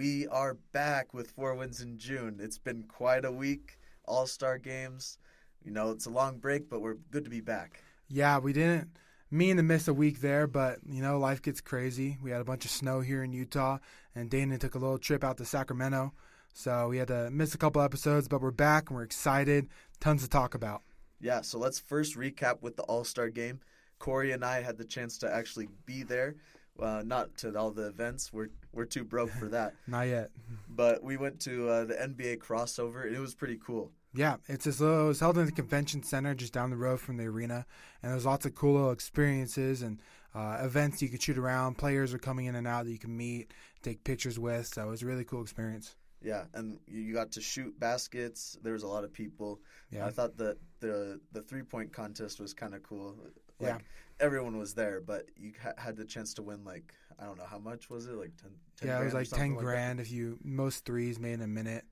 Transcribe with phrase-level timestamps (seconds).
[0.00, 2.38] we are back with four wins in June.
[2.40, 3.78] It's been quite a week.
[4.06, 5.18] All Star games.
[5.62, 7.82] You know, it's a long break, but we're good to be back.
[8.08, 8.96] Yeah, we didn't
[9.30, 12.16] mean to miss a week there, but you know, life gets crazy.
[12.22, 13.76] We had a bunch of snow here in Utah,
[14.14, 16.14] and Dana took a little trip out to Sacramento,
[16.54, 18.26] so we had to miss a couple episodes.
[18.26, 19.68] But we're back and we're excited.
[20.00, 20.80] Tons to talk about.
[21.20, 23.60] Yeah, so let's first recap with the All Star game.
[23.98, 26.36] Corey and I had the chance to actually be there.
[26.78, 28.32] Uh, not to all the events.
[28.32, 29.74] We're we're too broke for that.
[29.86, 30.30] Not yet.
[30.68, 33.90] But we went to uh, the NBA crossover, and it was pretty cool.
[34.14, 37.00] Yeah, it's as little, it was held in the convention center just down the road
[37.00, 37.66] from the arena,
[38.02, 40.00] and there's lots of cool little experiences and
[40.34, 41.78] uh, events you could shoot around.
[41.78, 43.52] Players are coming in and out that you can meet,
[43.82, 44.66] take pictures with.
[44.66, 45.96] So it was a really cool experience.
[46.22, 48.58] Yeah, and you got to shoot baskets.
[48.62, 49.60] There was a lot of people.
[49.90, 50.06] Yeah.
[50.06, 53.16] I thought that the the three point contest was kind of cool.
[53.22, 53.78] Like, Yeah.
[54.20, 57.44] Everyone was there, but you ha- had the chance to win like I don't know
[57.46, 59.58] how much was it like 10, 10 yeah, it was like ten that?
[59.60, 61.84] grand if you most threes made in a minute.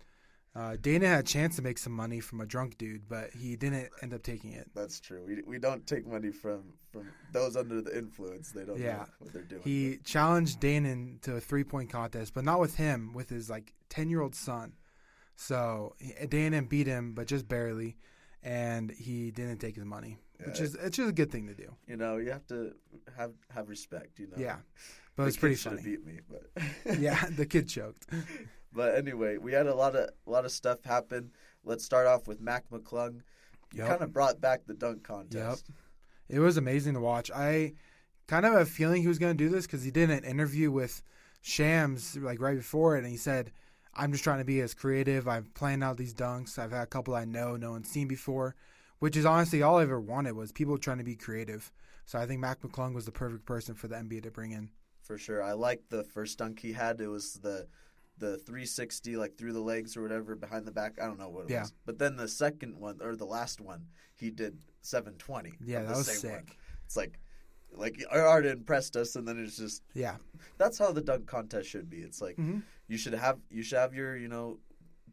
[0.56, 3.54] Uh, Dana had a chance to make some money from a drunk dude, but he
[3.54, 4.68] didn't end up taking it.
[4.74, 5.22] That's true.
[5.24, 8.50] We we don't take money from from those under the influence.
[8.50, 8.96] They don't Yeah.
[8.96, 9.62] know what they're doing.
[9.62, 13.74] He challenged Dana to a three point contest, but not with him, with his like
[13.88, 14.72] ten year old son.
[15.36, 15.94] So
[16.28, 17.96] Dana beat him, but just barely,
[18.42, 21.74] and he didn't take his money, which is it's just a good thing to do.
[21.86, 22.72] you know, you have to
[23.16, 24.18] have have respect.
[24.18, 24.36] You know.
[24.36, 24.56] Yeah,
[25.16, 25.82] but The it's pretty funny.
[25.82, 28.06] Beat me, but yeah, the kid choked.
[28.70, 31.30] But anyway, we had a lot of a lot of stuff happen.
[31.64, 33.22] Let's start off with Mac McClung.
[33.72, 33.88] You Yep.
[33.88, 35.70] kind of brought back the dunk contest.
[36.28, 37.30] It was amazing to watch.
[37.34, 37.72] I
[38.26, 40.22] kind of have a feeling he was going to do this because he did an
[40.22, 41.02] interview with
[41.40, 43.50] Shams like right before it, and he said,
[43.94, 45.26] "I'm just trying to be as creative.
[45.26, 46.58] I've planned out these dunks.
[46.58, 48.54] I've had a couple I know no one's seen before,
[48.98, 51.70] which is honestly all I ever wanted was people trying to be creative.
[52.04, 54.70] So I think Mac McClung was the perfect person for the NBA to bring in.
[55.02, 55.42] For sure.
[55.42, 57.00] I liked the first dunk he had.
[57.00, 57.66] It was the
[58.18, 60.98] the 360 like through the legs or whatever behind the back.
[61.00, 61.60] I don't know what it Yeah.
[61.60, 61.72] was.
[61.86, 65.54] But then the second one or the last one, he did 720.
[65.64, 66.32] Yeah, that was sick.
[66.32, 66.46] one.
[66.84, 67.18] It's like
[67.70, 70.16] like already impressed us and then it's just Yeah,
[70.56, 71.98] that's how the dunk contest should be.
[71.98, 72.62] It's like Mhm.
[72.88, 74.58] you should have you should have your, you know,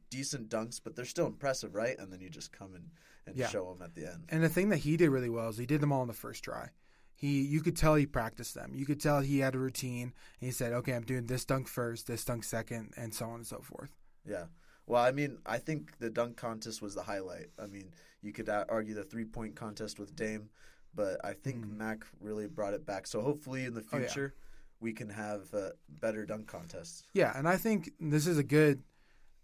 [0.09, 1.97] decent dunks, but they're still impressive, right?
[1.99, 2.89] And then you just come and,
[3.25, 3.47] and Yeah.
[3.47, 4.25] show them at the end.
[4.29, 6.13] And the thing that he did really well is he did them all in the
[6.13, 6.69] first try.
[7.15, 8.73] He, you could tell he practiced them.
[8.75, 10.13] You could tell he had a routine.
[10.39, 13.35] And he said, "Okay, I'm doing this dunk first, this dunk second, and so on
[13.35, 14.45] and so forth." Yeah.
[14.85, 17.47] Well, I mean, I think the dunk contest was the highlight.
[17.57, 17.91] I mean,
[18.21, 20.49] you could argue the three point contest with Dame,
[20.93, 21.77] but I think Mhm.
[21.77, 23.07] Mac really brought it back.
[23.07, 24.05] So hopefully in the Oh, yeah.
[24.05, 24.35] future,
[24.81, 27.03] we can have uh, better dunk contests.
[27.13, 28.83] Yeah, and I think this is a good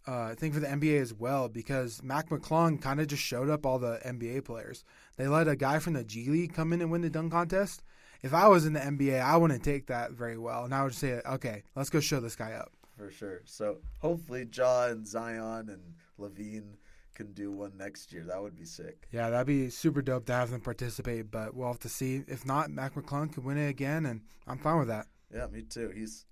[0.07, 3.65] uh, thing for the NBA as well because Mac McClung kind of just showed up
[3.65, 4.83] all the NBA players.
[5.17, 7.83] They let a guy from the G League come in and win the dunk contest.
[8.21, 10.93] If I was in the NBA, I wouldn't take that very well, and I would
[10.93, 13.41] say, "Okay, let's go show this guy up." For sure.
[13.45, 15.81] So hopefully, Ja and Zion and
[16.19, 16.75] LaVine
[17.15, 18.23] can do one next year.
[18.23, 19.07] That would be sick.
[19.11, 22.23] Yeah, that'd be super dope to have them participate, but we'll have to see.
[22.27, 25.07] If not, Mac McClung could win it again, and I'm fine with that.
[25.33, 25.89] Yeah, me too.
[25.95, 26.25] He's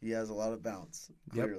[0.00, 1.10] he has a lot of bounce.
[1.32, 1.50] Yep.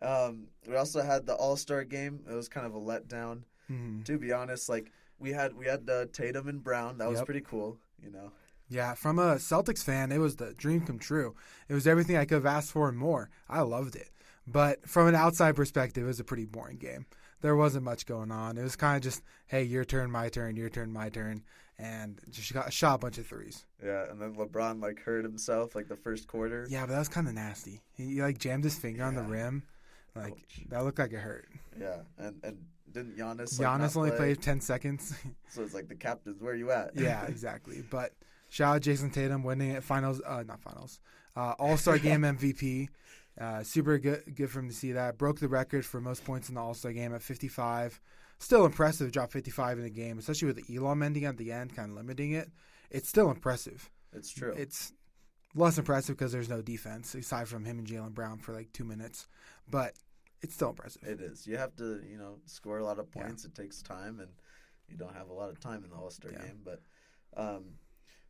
[0.00, 2.20] Um, we also had the All Star game.
[2.30, 3.42] It was kind of a letdown.
[3.66, 6.98] hmm To be honest, like we had we had uh, Tatum and Brown.
[6.98, 7.78] That was pretty cool.
[8.02, 8.32] You know.
[8.70, 11.34] Yeah, from a Celtics fan, it was the dream come true.
[11.68, 13.30] It was everything I could have asked for and more.
[13.48, 14.10] I loved it.
[14.46, 17.06] But from an outside perspective, it was a pretty boring game.
[17.40, 18.58] There wasn't much going on.
[18.58, 21.44] It was kind of just, hey, your turn, my turn, your turn, my turn,
[21.78, 23.64] and just got shot a bunch of threes.
[23.82, 26.66] Yeah, and then LeBron like hurt himself like the first quarter.
[26.68, 27.82] Yeah, but that was kind of nasty.
[27.92, 29.62] He, he, like jammed his finger on the rim.
[30.18, 30.60] Like Ouch.
[30.68, 31.48] that looked like it hurt.
[31.78, 32.58] Yeah, and and
[32.92, 33.58] didn't Giannis?
[33.58, 34.18] Like, Giannis only play?
[34.18, 35.14] played ten seconds.
[35.50, 36.42] So it's like the captains.
[36.42, 36.90] Where you at?
[36.94, 37.82] yeah, exactly.
[37.88, 38.12] But
[38.50, 41.00] shout out Jayson Tatum winning it finals, uh, not finals,
[41.36, 42.88] uh, All Star Game MVP.
[43.40, 45.16] Uh, super good, good for him to see that.
[45.16, 47.98] Broke the record for most points in the All Star Game at 55.
[48.40, 51.50] Still impressive to drop 55 in a game, especially with the Elam ending at the
[51.50, 52.50] end, kind of limiting it.
[52.90, 53.90] It's still impressive.
[54.12, 54.52] it's true.
[54.56, 54.92] It's
[55.54, 58.84] less impressive because there's no defense aside from him and Jaylen Brown for like two
[58.84, 59.26] minutes,
[59.68, 59.94] but
[60.42, 61.02] it's still impressive.
[61.04, 61.46] It is.
[61.46, 63.22] You have to, you know, score a lot of Yeah.
[63.22, 63.44] points.
[63.44, 64.30] It takes time, and
[64.88, 66.46] you don't have a lot of time in the All Star Yeah.
[66.46, 66.60] game.
[66.64, 66.82] But
[67.36, 67.78] um,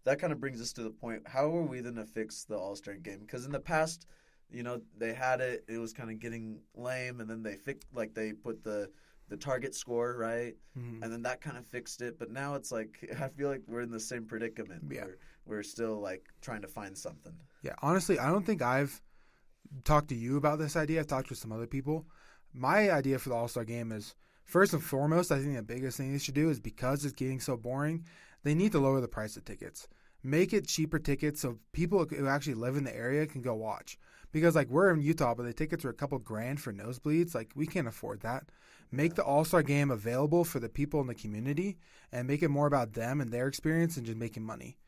[0.04, 2.56] that kind of brings us to the point: How are we going to fix the
[2.56, 3.20] All Star game?
[3.20, 4.06] Because in the past,
[4.50, 5.64] you know, they had it.
[5.68, 8.90] It was kind of getting lame, and then they fix like they put the
[9.28, 11.02] the target score right, Mhm.
[11.02, 12.18] and then that kind of fixed it.
[12.18, 14.84] But now it's like I feel like we're in the same predicament.
[14.90, 15.04] Yeah.
[15.04, 17.34] Where we're still like trying to find something.
[17.62, 19.00] Yeah, honestly, I don't think I've
[19.84, 21.00] talked to you about this idea.
[21.00, 22.06] I've talked with some other people.
[22.52, 24.14] My idea for the All Star game is
[24.44, 27.40] first and foremost, I think the biggest thing they should do is because it's getting
[27.40, 28.04] so boring,
[28.42, 29.88] they need to lower the price of tickets.
[30.22, 33.98] Make it cheaper tickets so people who actually live in the area can go watch.
[34.32, 37.34] because like we're in Utah, but the tickets are a couple grand for nosebleeds.
[37.34, 38.44] Like we can't afford that.
[38.90, 41.76] Make the All Star game available for the people in the community
[42.12, 44.78] and make it more about them and their experience and just making money.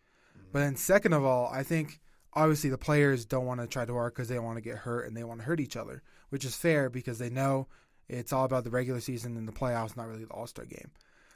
[0.53, 2.01] But then second of all, I think
[2.33, 4.79] obviously the players don't want to try to work because they don't want to get
[4.79, 7.67] hurt and they want to hurt each other, which is fair because they know
[8.09, 10.91] it's all about the regular season and the playoffs, not really the All Star game.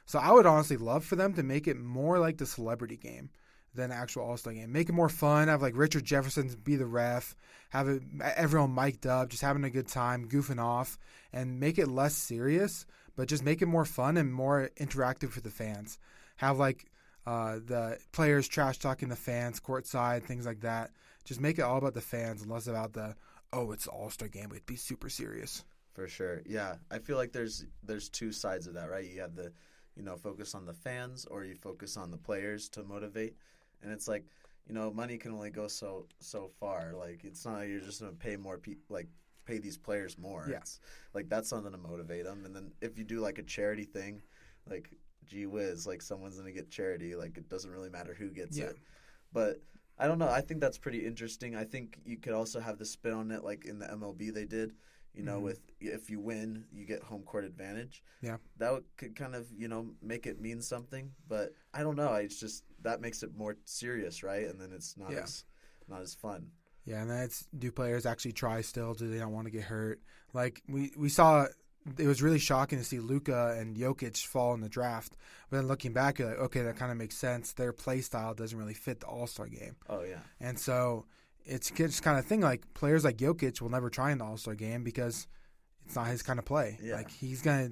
[0.05, 3.29] So I would honestly love for them to make it more like the celebrity game
[3.73, 4.71] than actual All Star game.
[4.71, 5.47] Make it more fun.
[5.47, 7.35] Have like Richard Jefferson be the ref.
[7.69, 8.03] Have it
[8.35, 10.97] everyone mic'd up, just having a good time, goofing off,
[11.33, 15.41] and make it less serious, but just make it more fun and more interactive for
[15.41, 15.97] the fans.
[16.37, 16.85] Have like
[17.25, 20.91] uh, the players trash talking the fans courtside, things like that.
[21.23, 23.15] Just make it all about the fans and less about the
[23.53, 24.49] oh, it's All Star game.
[24.51, 25.63] It'd be super serious.
[25.93, 26.41] For sure.
[26.45, 26.75] Yeah.
[26.91, 29.05] I feel like there's there's two sides of that, right?
[29.05, 29.51] You have the
[29.95, 33.35] you know, focus on the fans or you focus on the players to motivate.
[33.81, 34.25] And it's like,
[34.67, 36.93] you know, money can only go so so far.
[36.93, 39.07] Like it's not like you're just gonna pay more people like
[39.45, 40.47] pay these players more.
[40.49, 40.57] Yeah.
[40.57, 40.79] It's
[41.13, 42.45] like that's something to motivate them.
[42.45, 44.21] And then if you do like a charity thing,
[44.69, 44.89] like
[45.25, 47.15] gee whiz, like someone's gonna get charity.
[47.15, 48.65] Like it doesn't really matter who gets Yeah.
[48.65, 48.77] it.
[49.33, 49.61] But
[49.97, 50.29] I don't know.
[50.29, 51.55] I think that's pretty interesting.
[51.55, 54.45] I think you could also have the spin on it, like in the MLB they
[54.45, 54.75] did.
[55.13, 55.43] You know, Mhm.
[55.43, 58.03] with if you win, you get home court advantage.
[58.21, 58.37] Yeah.
[58.57, 61.13] that would, could kind of you know make it mean something.
[61.27, 62.13] But I don't know.
[62.15, 64.45] It's just that makes it more serious, right?
[64.47, 65.23] And then it's not Yeah.
[65.23, 65.45] as
[65.87, 66.51] not as fun.
[66.83, 68.93] Yeah, and then it's do players actually try still?
[68.93, 70.01] Do they not want to get hurt?
[70.33, 71.47] Like we we saw,
[71.97, 75.15] it was really shocking to see Luka and Jokic fall in the draft.
[75.49, 77.53] But then looking back, you're like, okay, that kind of makes sense.
[77.53, 81.05] Their play style doesn't really fit the All Star game, Oh yeah, and so
[81.45, 82.41] it's just kind of thing.
[82.41, 85.27] Like players like Jokic will never try in the All Star game because
[85.85, 86.79] it's not his kind of play.
[86.81, 86.95] Yeah.
[86.95, 87.69] Like he's gonna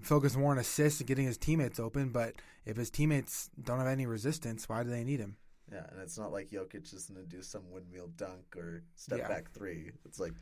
[0.00, 2.08] focus more on assists and getting his teammates open.
[2.10, 2.34] But
[2.66, 5.36] if his teammates don't have any resistance, why do they need him?
[5.70, 5.84] yeah.
[5.90, 9.28] And it's not like Jokic is gonna do some windmill dunk or step Yeah.
[9.28, 9.92] back three.
[10.04, 10.32] It's like,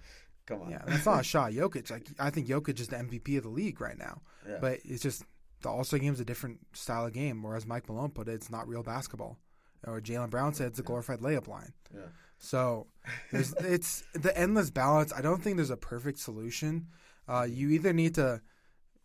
[0.51, 0.71] come on.
[0.71, 1.53] Yeah, that's not a shot.
[1.53, 4.21] Jokic, like I think Jokic is the MVP of the league right now.
[4.49, 4.59] Yeah.
[4.61, 5.25] But it's just
[5.63, 7.43] the All Star game is a different style of game.
[7.43, 9.39] Whereas Mike Malone put it, it's not real basketball.
[9.87, 11.73] Or Jaylen Brown said it's a glorified layup line.
[11.95, 12.07] Yeah.
[12.39, 12.87] So
[13.33, 15.13] there's, it's the endless balance.
[15.13, 16.89] I don't think there's a perfect solution.
[17.29, 18.43] Uh, you either need to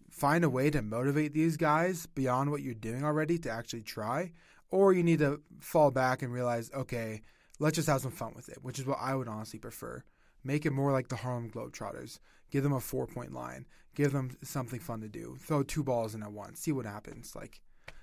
[0.10, 4.32] find a way to motivate these guys beyond what you're doing already to actually try,
[4.72, 7.22] or you need to fall back and realize, okay,
[7.60, 10.04] let's just have some fun with it, which is what I would honestly prefer.
[10.46, 12.20] Make it more like the Harlem Globetrotters.
[12.52, 13.66] Give them a four point line.
[13.96, 15.36] Give them something fun to do.
[15.42, 16.60] Throw two balls in at once.
[16.60, 17.36] See what happens.
[17.36, 17.60] Like,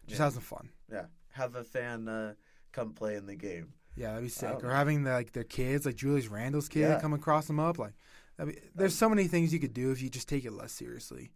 [0.06, 0.24] just Yeah.
[0.24, 0.68] have some fun.
[0.90, 1.06] yeah.
[1.34, 2.34] Have a fan uh,
[2.72, 3.72] come play in the game.
[3.96, 4.62] Yeah, that'd be sick.
[4.62, 4.74] Or know.
[4.74, 7.00] having the, like their kids, like Julius Randle's kid, Yeah.
[7.00, 7.78] come across them up.
[7.78, 7.94] Like,
[8.36, 10.72] that'd be, there's so many things you could do if you just take it less
[10.72, 11.30] seriously.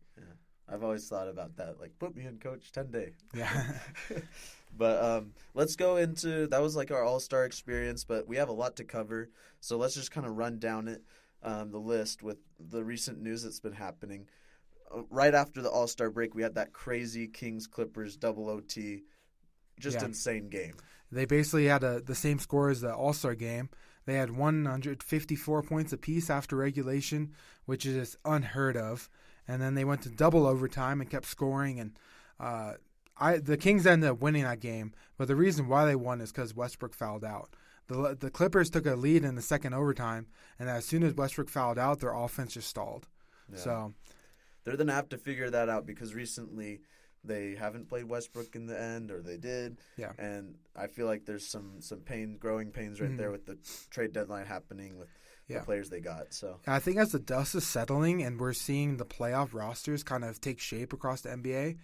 [0.69, 1.81] I've always thought about that.
[1.81, 3.13] Like, put me in, coach, ten day.
[3.35, 3.65] Yeah.
[4.77, 8.49] but um, let's go into that was like our all star experience, but we have
[8.49, 9.31] a lot to cover,
[9.61, 11.03] so let's just kind of run down it,
[11.43, 14.27] um, the list with the recent news that's been happening.
[14.95, 19.03] Uh, right after the All Star break, we had that crazy Kings Clippers double OT,
[19.79, 20.07] just Yeah.
[20.07, 20.75] insane game.
[21.13, 23.69] they basically had a, the same score as the All Star game.
[24.05, 27.33] They had 154 points apiece after regulation,
[27.65, 29.09] which is unheard of.
[29.49, 31.79] And then they went to double overtime and kept scoring.
[31.81, 31.93] And
[32.41, 32.75] uh,
[33.19, 34.93] I the Kings ended up winning that game.
[35.17, 37.55] But the reason why they won is because Westbrook fouled out.
[37.89, 40.27] The the Clippers took a lead in the second overtime,
[40.59, 43.07] and as soon as Westbrook fouled out, their offense just stalled.
[43.53, 43.59] Yeah.
[43.59, 43.95] So
[44.65, 46.81] they're gonna have to figure that out because recently
[47.23, 49.79] they haven't played Westbrook in the end, or they did.
[49.97, 50.13] Yeah.
[50.19, 53.19] And I feel like there's some some pain, growing pains right Mhm.
[53.19, 53.57] there with the
[53.91, 55.09] trade deadline happening with
[55.49, 55.61] Yeah.
[55.61, 56.33] the players they got.
[56.33, 60.25] So I think as the dust is settling and we're seeing the playoff rosters kind
[60.25, 61.77] of take shape across the NBA,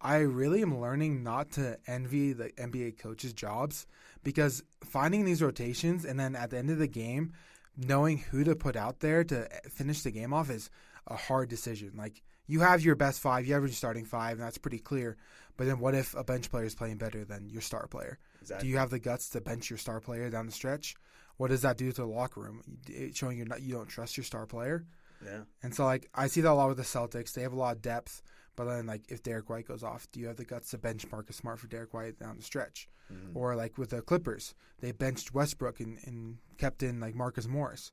[0.00, 3.86] I really am learning not to envy the NBA coaches' jobs
[4.22, 7.32] because finding these rotations and then at the end of the game,
[7.76, 10.70] knowing who to put out there to finish the game off is
[11.06, 11.92] a hard decision.
[11.96, 15.16] Like you have your best five, you have your starting five, and that's pretty clear.
[15.56, 18.18] But then what if a bench player is playing better than your star player?
[18.40, 18.66] exactly.
[18.66, 20.94] Do you have the guts to bench your star player down the stretch?
[21.40, 22.60] What does that do to the locker room?
[22.86, 24.84] It- showing you're you don't trust your star player.
[25.24, 25.40] yeah.
[25.62, 27.32] And so, like, I see that a lot with the Celtics.
[27.32, 28.22] They have a lot of depth,
[28.56, 31.06] but then, like, if Derrick White goes off, do you have the guts to bench
[31.10, 32.88] Marcus Smart for Derrick White down the stretch?
[33.10, 33.34] Mhm.
[33.34, 37.90] Or like with the Clippers, they benched Westbrook and, and kept in like Marcus Morris,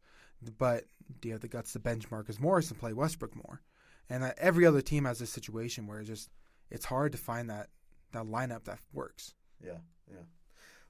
[0.57, 0.83] but
[1.21, 3.61] do you have the guts to bench Marcus Morris and play Westbrook more?
[4.09, 6.29] And uh, every other team has this situation where it's just
[6.69, 7.69] it's hard to find that
[8.11, 9.33] that lineup that works.
[9.63, 9.79] Yeah,
[10.11, 10.23] yeah.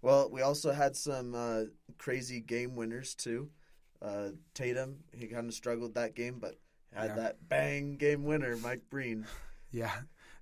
[0.01, 1.63] Well, we also had some uh,
[1.98, 3.50] crazy game winners too.
[4.01, 6.56] Uh, Tatum, he kind of struggled that game, but
[6.94, 7.16] had Yeah.
[7.16, 9.25] that bang game winner, Mike Breen.
[9.70, 9.92] Yeah,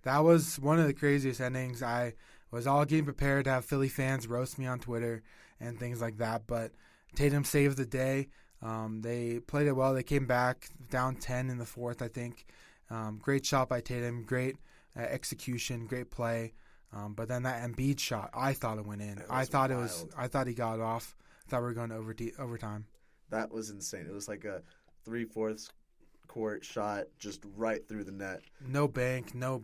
[0.03, 1.81] that was one of the craziest endings.
[1.81, 2.13] I
[2.51, 5.23] was all getting prepared to have Philly fans roast me on Twitter
[5.59, 6.73] and things like that, but
[7.15, 8.27] Tatum saved the day.
[8.61, 9.95] Um, they played it well.
[9.95, 12.45] They came back down 10 in the fourth, I think.
[12.91, 14.23] Um, great shot by Tatum.
[14.23, 14.57] Great
[14.95, 15.87] uh, execution.
[15.87, 16.53] Great play.
[16.95, 19.17] Um, but then that Embiid shot, I thought it went in.
[19.17, 20.05] It I thought it was.
[20.17, 21.15] I thought he got off.
[21.45, 22.85] I thought we were going to over overtime.
[23.29, 24.05] That was insane.
[24.09, 24.61] It was like a
[25.03, 25.69] three fourths
[26.27, 28.41] court shot just right through the net.
[28.65, 29.35] No bank.
[29.35, 29.63] No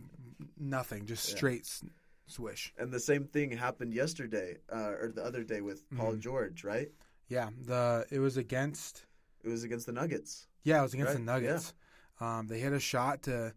[0.58, 1.06] nothing.
[1.06, 1.36] Just Yeah.
[1.36, 1.82] straight s-
[2.26, 2.72] swish.
[2.78, 6.20] And the same thing happened yesterday, uh, or the other day with Paul Mhm.
[6.20, 6.92] George, right?
[7.28, 7.50] Yeah.
[7.62, 9.06] The it was against.
[9.42, 10.46] It was against the Nuggets.
[10.64, 11.74] Yeah, it was against Right, the Nuggets.
[12.20, 13.54] Um, they hit a shot to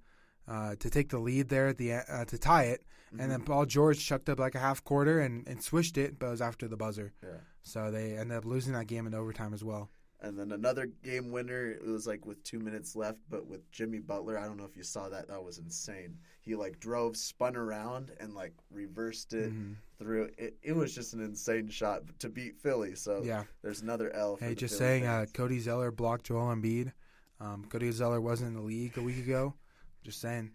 [0.48, 2.86] uh, to take the lead there at the uh, to tie it,
[3.20, 3.46] and then Mhm.
[3.46, 6.42] Paul George chucked up like a half quarter and, and swished it, but it was
[6.42, 7.14] after the buzzer.
[7.24, 7.38] Yeah.
[7.64, 9.90] So they ended up losing that game in overtime as well.
[10.22, 11.72] And then another game winner.
[11.72, 14.40] It was like with two minutes left, but with Jimmy Butler.
[14.40, 15.28] I don't know if you saw that.
[15.28, 16.18] That was insane.
[16.42, 19.76] He like drove, spun around, and like reversed it Mhm.
[20.00, 20.30] through.
[20.38, 22.96] It, it was just an insane shot to beat Philly.
[22.96, 23.44] So Yeah.
[23.62, 24.38] there's another L.
[24.38, 25.26] For Hey, just Philly saying, uh.
[25.34, 26.94] Cody Zeller blocked Joel Embiid.
[27.40, 29.54] Um, Cody Zeller wasn't in the league a week ago.
[30.02, 30.52] Just saying.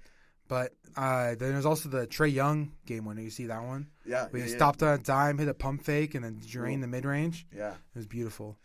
[0.51, 3.23] But uh, then there's also the Trae Young game winner.
[3.23, 3.87] You see that one?
[4.05, 4.57] yeah, We yeah, yeah.
[4.57, 6.91] stopped on a dime, hit a pump fake, and then drained Cool.
[6.91, 7.47] the mid range.
[7.57, 7.71] Yeah.
[7.75, 8.59] It was beautiful.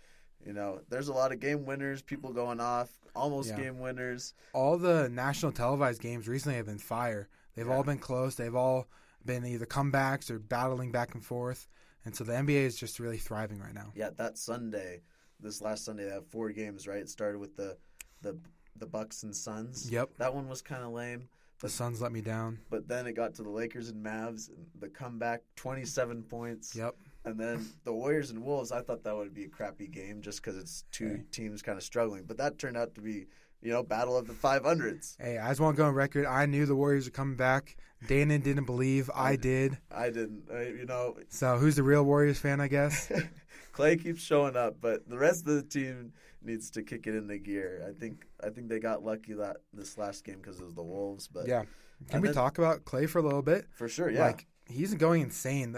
[0.46, 3.58] You know, there's a lot of game winners, people going off, almost Yeah.
[3.62, 4.34] game winners.
[4.54, 7.30] all the national televised games recently have been fire.
[7.56, 7.74] They've Yeah.
[7.75, 8.36] all been close.
[8.36, 8.88] They've all
[9.24, 11.68] been either comebacks or battling back and forth.
[12.04, 13.92] And so the NBA is just really thriving right now.
[13.96, 15.01] Yeah, that Sunday,
[15.39, 16.88] this last Sunday, they have four games.
[16.88, 17.77] Right, it started with the
[18.22, 18.38] the
[18.75, 19.89] the Bucks and Suns.
[19.92, 20.18] Yep.
[20.18, 21.30] That one was kind of lame,
[21.62, 22.59] The Suns let me down.
[22.69, 24.50] but then it got to the Lakers and Mavs.
[24.50, 26.75] And the comeback, 27 points.
[26.75, 26.95] Yep.
[27.24, 28.71] And then the Warriors and Wolves.
[28.71, 31.24] I thought that would be a crappy game just because it's two Okay.
[31.31, 32.24] teams kind of struggling.
[32.27, 33.25] But that turned out to be,
[33.62, 35.15] you know, battle of the 500s.
[35.19, 36.25] Hey, I just want to go on record.
[36.25, 37.77] I knew the Warriors were coming back.
[38.05, 39.09] Dana didn't believe.
[39.15, 39.77] I did.
[39.89, 43.12] I didn't, uh, you know, So who's the real Warriors fan, I guess?
[43.74, 46.13] Klay keeps showing up, but the rest of the team
[46.45, 47.85] needs to kick it into gear.
[47.87, 50.83] I think I think they got lucky that this last game because it was the
[50.83, 51.63] Wolves, but yeah.
[52.09, 53.65] Can we then- talk about Klay for a little bit?
[53.73, 54.25] for sure, yeah.
[54.25, 55.75] Like he's going insane.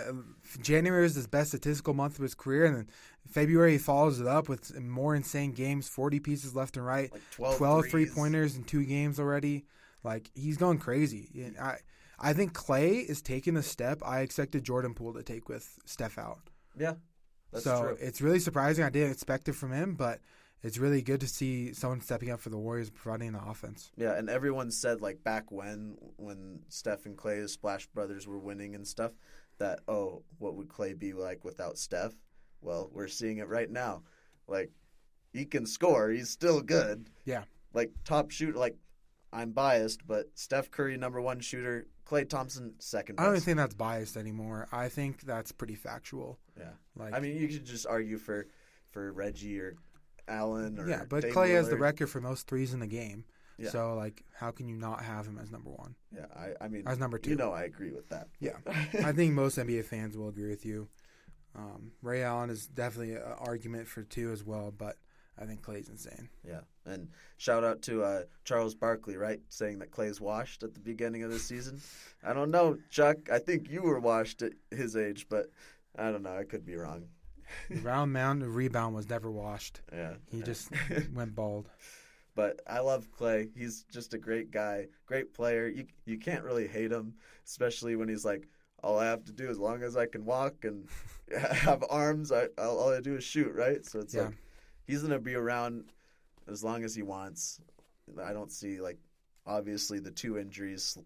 [0.61, 2.89] January is his best statistical month of his career, and then
[3.29, 7.21] February he follows it up with more insane games, forty pieces left and right, like
[7.31, 9.65] 12, 12 three pointers in two games already.
[10.03, 11.53] Like he's going crazy.
[11.61, 11.77] I
[12.19, 16.17] I think Klay is taking a step I expected Jordan Poole to take with Steph
[16.17, 16.49] out.
[16.77, 16.93] Yeah,
[17.51, 17.97] that's so true.
[17.99, 18.83] it's really surprising.
[18.83, 20.19] I didn't expect it from him, but
[20.63, 23.91] it's really good to see someone stepping up for the Warriors, providing the offense.
[23.95, 28.39] Yeah, and everyone said like back when when Steph and Klay, the Splash Brothers, were
[28.39, 29.11] winning and stuff,
[29.59, 32.13] that oh, what would Klay be like without Steph?
[32.61, 34.03] Well, we're seeing it right now.
[34.47, 34.71] Like
[35.31, 37.09] he can score, he's still good.
[37.25, 37.43] Yeah.
[37.73, 38.57] Like top shooter.
[38.57, 38.75] Like
[39.31, 43.19] I'm biased, but Steph Curry number one shooter, Klay Thompson second.
[43.19, 44.67] I don't even think that's biased anymore.
[44.71, 46.39] I think that's pretty factual.
[46.57, 46.71] Yeah.
[46.95, 48.47] Like I mean, you could just argue for
[48.89, 49.75] for Reggie or
[50.27, 53.25] Allen or yeah, but Dame Klay has the record for most threes in the game.
[53.57, 53.69] Yeah.
[53.69, 55.95] So like, how can you not have him as number one?
[56.13, 57.31] Yeah, I, I mean, As number two.
[57.31, 58.27] you know, I agree with that.
[58.39, 58.57] Yeah.
[59.03, 60.87] I think most NBA fans will agree with you.
[61.55, 64.97] Um, Ray Allen is definitely an argument for two as well, but
[65.39, 66.29] I think Klay's insane.
[66.47, 70.79] Yeah, and shout out to uh, Charles Barkley, right, saying that Klay's washed at the
[70.79, 71.81] beginning of the season.
[72.23, 73.17] I don't know, Chuck.
[73.31, 75.47] I think you were washed at his age, but
[75.97, 76.35] I don't know.
[76.37, 77.05] I could be wrong.
[77.69, 79.81] The round mound rebound was never washed.
[79.93, 80.69] Yeah, He just
[81.13, 81.69] went bald.
[82.35, 83.49] But I love Klay.
[83.55, 85.67] He's just a great guy, great player.
[85.67, 88.47] You you can't really hate him, especially when he's like,
[88.83, 90.87] all I have to do as long as I can walk and
[91.51, 93.83] have arms, I all, all I do is shoot, right?
[93.85, 94.25] So it's Yeah.
[94.25, 94.35] like
[94.85, 95.91] he's gonna be around
[96.47, 97.59] as long as he wants.
[98.23, 98.99] I don't see like
[99.45, 100.97] obviously the two injuries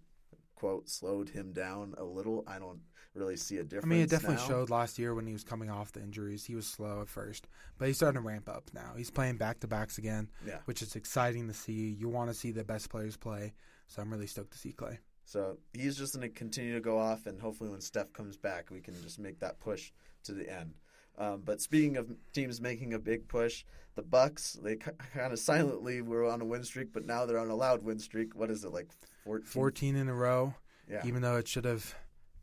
[0.55, 2.43] quote slowed him down a little.
[2.45, 2.81] I don't
[3.13, 3.85] really see a difference.
[3.85, 4.47] I mean, it definitely now.
[4.47, 6.45] showed last year when he was coming off the injuries.
[6.45, 8.93] He was slow at first, but he's starting to ramp up now.
[8.95, 10.59] He's playing back to backs again, Yeah.
[10.65, 11.89] which is exciting to see.
[11.89, 13.53] You want to see the best players play,
[13.87, 14.97] so I'm really stoked to see Klay.
[15.25, 18.69] So he's just going to continue to go off, and hopefully, when Steph comes back,
[18.71, 19.91] we can just make that push
[20.23, 20.73] to the end.
[21.17, 23.63] Um, but speaking of teams making a big push,
[23.95, 24.95] the Bucks they kind
[25.33, 28.35] of silently were on a win streak, but now they're on a loud win streak.
[28.35, 28.87] What is it like?
[29.25, 29.45] 14?
[29.45, 30.55] 14 in a row,
[30.89, 31.05] Yeah.
[31.05, 31.93] even though it should have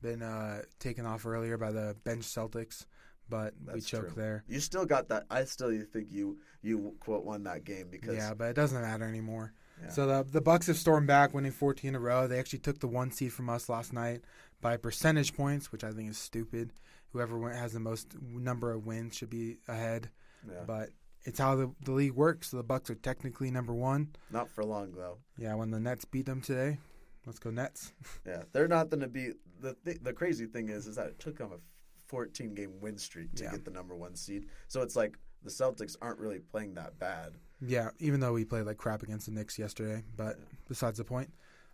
[0.02, 2.86] been uh, taken off earlier by the bench Celtics,
[3.28, 4.22] but we choked true.
[4.22, 4.44] there.
[4.48, 5.24] You still got that.
[5.30, 9.04] I still think you you quote won that game because Yeah, but it doesn't matter
[9.04, 9.52] anymore.
[9.82, 9.90] Yeah.
[9.90, 12.26] So the the Bucks have stormed back, winning 14 in a row.
[12.26, 14.22] They actually took the one seed from us last night
[14.60, 16.72] by percentage points, which I think is stupid.
[17.12, 20.10] Whoever has the most number of wins should be ahead.
[20.46, 20.64] yeah.
[20.66, 20.90] But
[21.24, 22.50] it's how the, the league works.
[22.50, 24.08] So the Bucks are technically number one.
[24.30, 25.18] not for long though.
[25.38, 26.78] Yeah, when the Nets beat them today,
[27.26, 27.92] let's go Nets.
[28.26, 31.18] Yeah, they're not going to be the th- the crazy thing is is that it
[31.18, 31.58] took them a
[32.06, 33.50] 14 game win streak to Yeah.
[33.52, 34.46] get the number one seed.
[34.68, 37.34] So it's like the Celtics aren't really playing that bad.
[37.60, 40.38] Yeah, even though we played like crap against the Knicks yesterday, but
[40.68, 41.32] besides the point.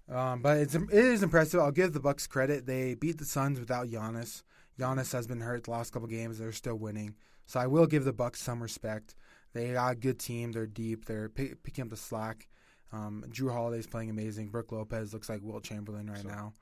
[0.08, 1.60] Um, but it's it is impressive.
[1.60, 2.66] I'll give the Bucks credit.
[2.66, 4.42] They beat the Suns without Giannis.
[4.78, 6.38] Giannis has been hurt the last couple games.
[6.38, 7.14] They're still winning,
[7.46, 9.14] so I will give the Bucks some respect.
[9.52, 10.52] They got a good team.
[10.52, 11.04] They're deep.
[11.04, 12.48] They're pick, picking up the slack.
[12.92, 14.48] Um, Jrue Holiday's playing amazing.
[14.50, 16.52] Brook Lopez looks like Wilt Chamberlain right So- now.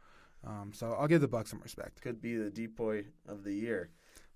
[0.44, 2.00] Um, so I'll give the Bucks some respect.
[2.02, 3.90] Could be the DPOY of the year.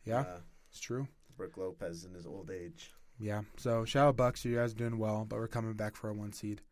[0.04, 0.38] Yeah, uh,
[0.70, 1.08] it's true.
[1.36, 2.92] Brook Lopez in his old age.
[3.18, 3.42] Yeah.
[3.56, 4.44] So shout out Bucks.
[4.44, 6.62] You guys are doing well, but we're coming back for a one seed.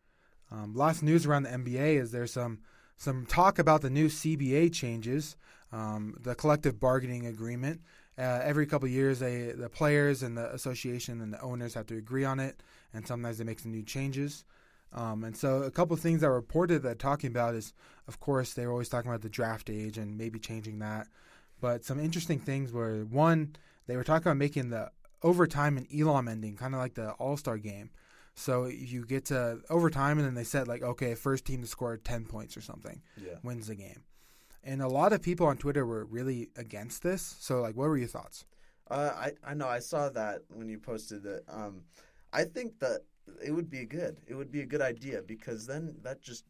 [0.51, 2.59] Um, last news around the NBA is there's some
[2.97, 5.35] some talk about the new CBA changes,
[5.71, 7.81] um, the collective bargaining agreement.
[8.17, 11.87] Uh, every couple of years, they the players and the association and the owners have
[11.87, 12.61] to agree on it,
[12.93, 14.45] and sometimes they make some new changes.
[14.95, 17.73] Um, and so, a couple of things that were reported that talking about is,
[18.07, 21.07] of course, they were always talking about the draft age and maybe changing that.
[21.61, 23.55] But some interesting things were one,
[23.87, 27.35] they were talking about making the overtime and Elam ending, kind of like the All
[27.37, 27.89] Star game.
[28.35, 31.97] So you get to overtime, and then they said like, okay, first team to score
[31.97, 33.35] ten points or something Yeah.
[33.43, 34.03] wins the game.
[34.63, 37.35] And a lot of people on Twitter were really against this.
[37.39, 38.45] So like, what were your thoughts?
[38.89, 41.43] Uh, I I know I saw that when you posted it.
[41.49, 41.83] Um,
[42.33, 43.01] I think that
[43.43, 44.17] it would be good.
[44.27, 46.45] It would be a good idea because then that just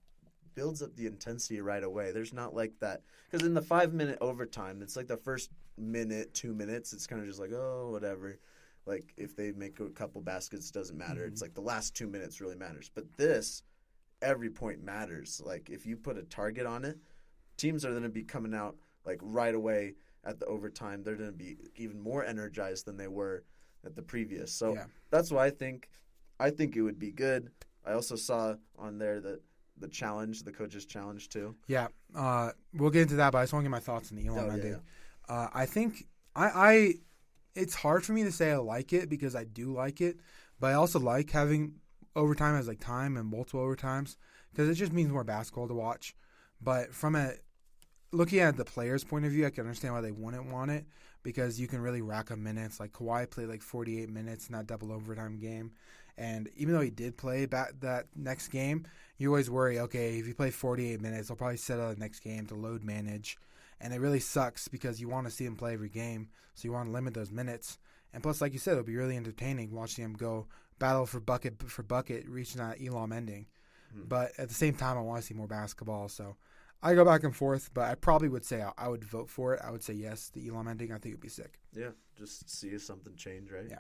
[0.55, 2.12] builds up the intensity right away.
[2.12, 6.34] There's not like that because in the five minute overtime, it's like the first minute,
[6.34, 6.94] two minutes.
[6.94, 8.39] It's kind of just like oh whatever.
[8.86, 11.25] Like if they make a couple baskets, doesn't matter.
[11.25, 11.46] It's mm-hmm.
[11.46, 12.89] like the last two minutes really matters.
[12.94, 13.63] But this,
[14.22, 15.41] every point matters.
[15.44, 16.98] Like if you put a target on it,
[17.58, 21.03] teams are going to be coming out like right away at the overtime.
[21.03, 23.44] They're going to be even more energized than they were
[23.86, 24.51] at the previous.
[24.51, 24.86] So Yeah.
[25.10, 25.89] that's why I think
[26.39, 27.50] I think it would be good.
[27.86, 29.42] I also saw on there that
[29.77, 31.56] the challenge, the coaches challenge too.
[31.68, 34.18] Yeah, uh, we'll get into that, but I just want to get my thoughts on
[34.18, 34.82] the Elam Oh, yeah, ending.
[35.27, 36.94] Uh, I think I, I,
[37.56, 40.18] it's hard for me to say I like it because I do like it,
[40.60, 41.75] but I also like having
[42.15, 44.15] overtime as like time and multiple overtimes
[44.51, 46.15] because it just means more basketball to watch.
[46.62, 47.34] But from a
[48.12, 50.86] looking at the player's point of view, I can understand why they wouldn't want it
[51.24, 52.79] because you can really rack up minutes.
[52.79, 55.72] Like Kawhi played like 48 minutes in that double overtime game,
[56.18, 58.86] and even though he did play back that next game,
[59.18, 62.20] you always worry, okay, if you play 48 minutes, they'll probably set out the next
[62.20, 63.38] game to load manage.
[63.82, 66.72] And it really sucks because you want to see him play every game, so you
[66.72, 67.78] want to limit those minutes.
[68.14, 70.48] And plus, like you said, it'll be really entertaining watching him go
[70.80, 73.48] battle for bucket for bucket, reaching that Elam ending.
[73.94, 74.04] Hmm.
[74.08, 76.08] But at the same time, I want to see more basketball.
[76.08, 76.38] So
[76.82, 79.54] I go back and forth, but I probably would say I, I would vote for
[79.54, 79.62] it.
[79.64, 80.92] I would say yes, the Elam ending.
[80.92, 81.60] I think it'd be sick.
[81.75, 83.66] Yeah, just see if something change, right?
[83.70, 83.80] Yeah.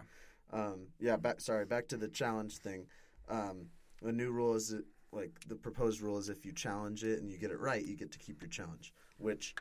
[0.51, 1.15] Um, yeah.
[1.17, 1.41] Back.
[1.41, 1.65] Sorry.
[1.65, 2.85] Back to the challenge thing.
[3.29, 3.67] Um,
[4.01, 7.31] the new rule is that, like the proposed rule is if you challenge it and
[7.31, 8.93] you get it right, you get to keep your challenge.
[9.17, 9.55] Which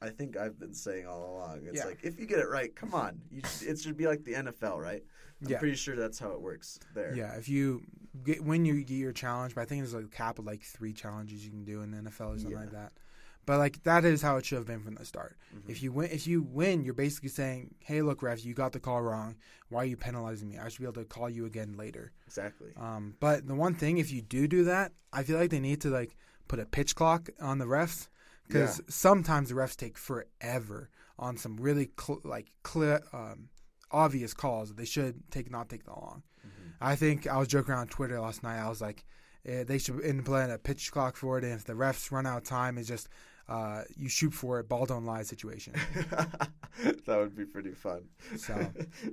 [0.00, 1.62] I think I've been saying all along.
[1.66, 1.84] It's Yeah.
[1.86, 3.20] like if you get it right, come on.
[3.30, 5.02] You it should be like the NFL, right?
[5.42, 5.58] I'm Yeah.
[5.58, 7.14] pretty sure that's how it works there.
[7.14, 7.82] Yeah, if you
[8.24, 10.62] get when you get your challenge, but I think there's like a cap of like
[10.62, 12.60] three challenges you can do in the NFL or something Yeah.
[12.60, 12.92] like that.
[13.44, 15.36] But like that is how it should have been from the start.
[15.54, 15.68] Mhm.
[15.68, 18.78] If you win, if you win, you're basically saying, "Hey, look, refs, you got the
[18.80, 19.36] call wrong.
[19.68, 20.58] Why are you penalizing me?
[20.58, 22.72] I should be able to call you again later." Exactly.
[22.76, 25.80] Um, but the one thing, if you do do that, I feel like they need
[25.80, 28.08] to like put a pitch clock on the refs
[28.46, 33.48] because sometimes the refs take forever on some really cl- like clear, um,
[33.90, 36.22] obvious calls that they should take not take that long.
[36.46, 36.72] Mhm.
[36.80, 38.58] I think I was joking around Twitter last night.
[38.58, 39.04] I was like,
[39.44, 42.38] eh, they should implement a pitch clock for it, and if the refs run out
[42.38, 43.08] of time, it's just
[43.52, 45.74] uh, you shoot for it, ball don't lie situation.
[47.06, 48.04] that would be pretty fun.
[48.36, 48.72] So-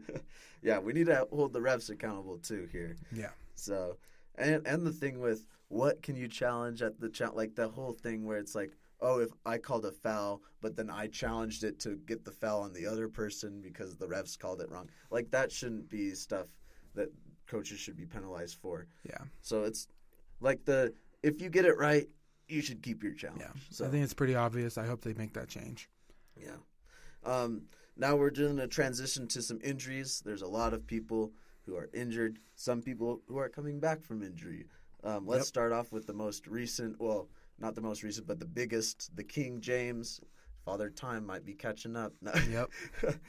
[0.62, 2.96] yeah, we need to hold the refs accountable too here.
[3.12, 3.32] Yeah.
[3.56, 3.98] So,
[4.36, 7.92] and and the thing with what can you challenge at the cha- like the whole
[7.94, 8.72] thing where it's like,
[9.02, 12.62] oh, if I called a foul, but then I challenged it to get the foul
[12.62, 14.90] on the other person because the refs called it wrong.
[15.12, 16.48] Like that shouldn't be stuff
[16.96, 17.10] that
[17.46, 18.88] coaches should be penalized for.
[19.04, 19.24] Yeah.
[19.42, 19.88] So it's
[20.40, 22.08] like the if you get it right,
[22.52, 23.42] you should keep your challenge.
[23.42, 24.78] Yeah, So I think it's pretty obvious.
[24.78, 25.90] I hope they make that change.
[26.40, 26.58] yeah.
[27.24, 27.64] Um,
[27.98, 30.22] now we're doing a transition to some injuries.
[30.26, 31.34] There's a lot of people
[31.66, 32.40] who are injured.
[32.56, 34.66] Some people who are coming back from injury.
[35.04, 35.48] Um, let's Yep.
[35.48, 37.00] start off with the most recent.
[37.00, 37.28] Well,
[37.60, 39.14] not the most recent, but the biggest.
[39.16, 40.22] The King James.
[40.64, 42.14] Father Time might be catching up.
[42.22, 42.32] No.
[42.50, 42.70] Yep.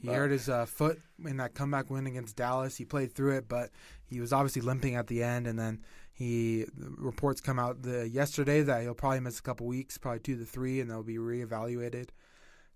[0.00, 2.76] He Uh, hurt his uh, foot in that comeback win against Dallas.
[2.76, 3.70] He played through it, but
[4.04, 5.46] he was obviously limping at the end.
[5.46, 5.80] And then
[6.16, 10.38] he reports come out the yesterday that he'll probably miss a couple weeks, probably two
[10.38, 12.10] to three, and they'll be reevaluated.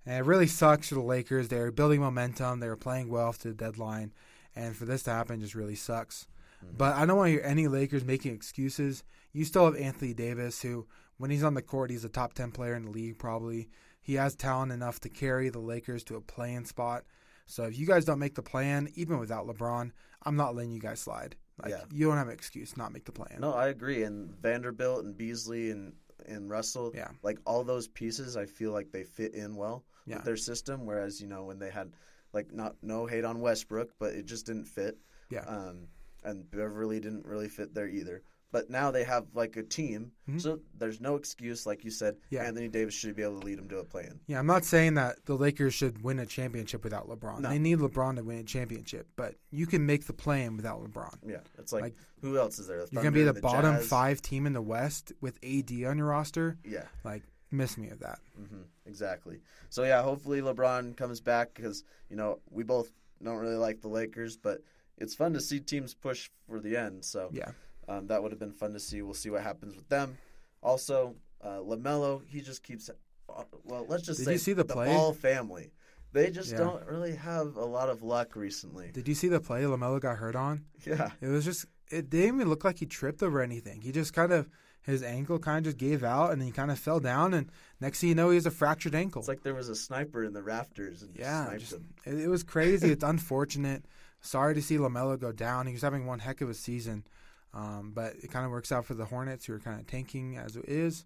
[0.05, 1.47] And it really sucks for the Lakers.
[1.47, 2.59] They're building momentum.
[2.59, 4.13] They were play-in well to the deadline,
[4.57, 6.27] and for this to happen just really sucks.
[6.65, 6.79] Mhm.
[6.79, 9.05] But I don't want to hear any Lakers making excuses.
[9.33, 12.51] You still have Anthony Davis, who, when he's on the court, he's a top 10
[12.51, 13.69] player in the league, probably.
[14.01, 17.05] He has talent enough to carry the Lakers to a playing spot.
[17.47, 19.93] So if you guys don't make the play-in, even without LeBron,
[20.25, 21.37] I'm not letting you guys slide.
[21.63, 21.85] Like Yeah.
[21.93, 23.41] you don't have an excuse to not make the play-in.
[23.41, 24.05] No, I agree.
[24.05, 25.95] And Vanderbilt and Beasley and
[26.27, 27.11] and Russell, Yeah.
[27.23, 30.17] like all those pieces, I feel like they fit in well Yeah.
[30.17, 30.85] with their system.
[30.85, 31.93] Whereas you know when they had
[32.33, 34.99] like not no hate on Westbrook, but it just didn't fit.
[35.31, 35.45] Yeah.
[35.47, 35.89] Um,
[36.25, 38.23] and Beverley didn't really fit there either.
[38.51, 40.41] But now they have like a team, Mhm.
[40.41, 42.17] so there's no excuse, like you said.
[42.31, 42.45] Yeah.
[42.45, 44.21] Anthony Davis should be able to lead them to a play-in.
[44.27, 47.41] Yeah, I'm not saying that the Lakers should win a championship without LeBron.
[47.41, 47.51] No.
[47.51, 51.19] They need LeBron to win a championship, but you can make the play-in without LeBron.
[51.27, 52.79] Yeah, it's like, Like, who else is there?
[52.91, 53.87] You're gonna be Thunder, the, bottom Jazz?
[53.89, 56.57] five team in the West with AD on your roster.
[56.65, 56.87] Yeah.
[57.05, 58.19] Like, miss me of that.
[58.37, 59.43] hmm exactly.
[59.69, 62.91] So yeah, hopefully LeBron comes back because you know we both
[63.23, 64.63] don't really like the Lakers, but
[64.97, 67.05] it's fun to see teams push for the end.
[67.05, 67.51] So Yeah.
[67.89, 69.03] Um, that would have been fun to see.
[69.03, 70.17] We'll see what happens with them.
[70.63, 72.89] Also, uh, Lamelo, he just keeps.
[72.91, 74.87] uh, Well, let's just Did say you see the play?
[74.87, 75.73] Ball family.
[76.13, 76.59] They just Yeah.
[76.59, 78.91] don't really have a lot of luck recently.
[78.93, 80.65] Did you see the play Lamelo got hurt on?
[80.87, 83.81] Yeah, It was just it didn't even look like he tripped over anything.
[83.83, 84.49] He just kind of
[84.83, 88.01] his ankle kind of just gave out and he kind of fell down and next
[88.01, 89.21] thing you know he has a fractured ankle.
[89.21, 91.95] it's like there was a sniper in the rafters and yeah, sniped just, him.
[92.07, 92.91] it, it was crazy.
[92.91, 93.85] it's unfortunate.
[94.23, 95.67] Sorry to see Lamelo go down.
[95.67, 97.05] He was having one heck of a season,
[97.55, 100.37] um, but it kind of works out for the Hornets, who are kind of tanking
[100.37, 101.05] as it is.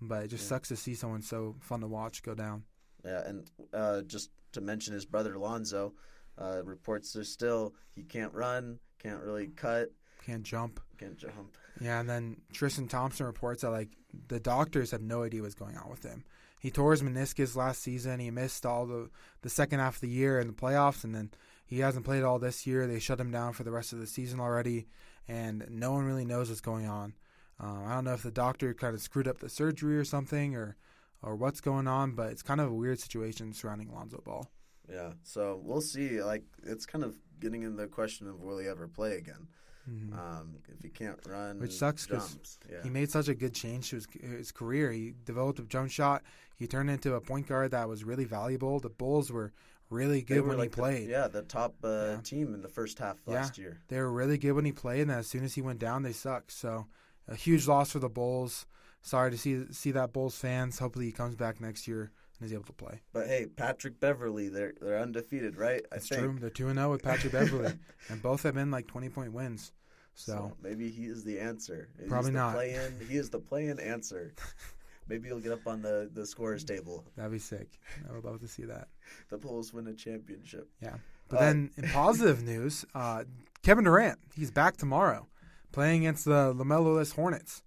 [0.00, 0.48] But it just Yeah.
[0.50, 2.64] sucks to see someone so fun to watch go down.
[3.04, 5.94] Yeah, and uh, just to mention his brother Lonzo,
[6.38, 9.90] uh, reports are still he can't run, can't really cut,
[10.24, 10.80] Can't jump.
[10.98, 11.56] can't jump.
[11.80, 13.90] Yeah, and then Tristan Thompson reports that like
[14.28, 16.24] the doctors have no idea what's going on with him.
[16.60, 18.20] He tore his meniscus last season.
[18.20, 19.10] He missed all the
[19.42, 21.30] the second half of the year in the playoffs, and then
[21.64, 22.86] he hasn't played all this year.
[22.86, 24.86] They shut him down for the rest of the season already,
[25.28, 27.14] and no one really knows what's going on.
[27.60, 30.54] Um, I don't know if the doctor kind of screwed up the surgery or something,
[30.56, 30.76] or
[31.22, 34.50] or what's going on, but it's kind of a weird situation surrounding Lonzo Ball.
[34.90, 36.22] Yeah, so we'll see.
[36.22, 39.48] Like it's kind of getting into the question of will he ever play again?
[39.88, 40.18] Mhm.
[40.18, 42.58] Um, if he can't run, Which sucks 'cause jumps.
[42.70, 44.90] Yeah, He made such a good change to his, his career.
[44.92, 46.22] He developed a jump shot.
[46.56, 48.80] He turned into a point guard that was really valuable.
[48.80, 49.52] The Bulls were
[49.94, 51.06] really good when like he played.
[51.08, 52.20] The, yeah, the top uh, Yeah.
[52.22, 53.34] team in the first half Yeah.
[53.34, 53.78] last year.
[53.88, 56.12] They were really good when he played, and as soon as he went down, they
[56.12, 56.52] sucked.
[56.52, 56.86] So,
[57.28, 58.66] a huge loss for the Bulls.
[59.02, 60.78] Sorry to see see that Bulls fans.
[60.78, 63.00] Hopefully, he comes back next year and is able to play.
[63.12, 65.82] But hey, Patrick Beverley, they're they're undefeated, right?
[65.92, 66.22] I That's think.
[66.22, 66.36] true.
[66.40, 67.72] They're two and zero with Patrick Beverley,
[68.08, 69.72] and both have been like twenty point wins.
[70.16, 71.88] So, So, maybe he is the answer.
[72.08, 72.54] Probably not.
[72.54, 74.32] Play-in, he is the play-in answer.
[75.08, 77.04] maybe he'll get up on the the scorers table.
[77.16, 77.68] that'd be sick.
[78.08, 78.88] I would love to see that.
[79.30, 80.68] The Bulls win a championship.
[80.80, 80.96] Yeah.
[81.28, 83.24] But Uh, then, in positive news, uh,
[83.62, 85.26] Kevin Durant, he's back tomorrow,
[85.72, 87.62] playing against the Lamelo-less Hornets.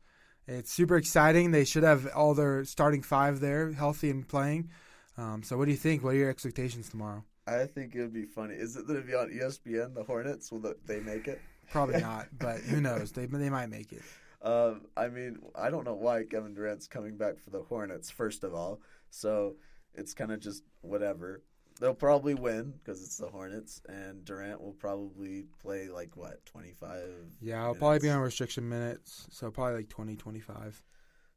[0.48, 1.52] It's super exciting.
[1.52, 4.70] They should have all their starting five there, healthy and playing.
[5.18, 6.04] Um, so, what do you think?
[6.04, 7.24] What are your expectations tomorrow?
[7.48, 8.56] I think it would be funny.
[8.56, 9.94] Is it going to be on ESPN?
[9.96, 11.42] The Hornets will they make it?
[11.72, 13.12] Probably not, but who knows?
[13.12, 14.04] They they might make it.
[14.42, 18.12] Um, I mean, I don't know why Kevin Durant's coming back for the Hornets.
[18.12, 19.56] First of all, so
[19.94, 21.42] it's kind of just whatever.
[21.80, 26.74] They'll probably win because it's the Hornets, and Durant will probably play like what twenty
[26.74, 27.10] five.
[27.42, 30.84] Yeah, I'll probably be on restriction minutes, so probably like 20, 25.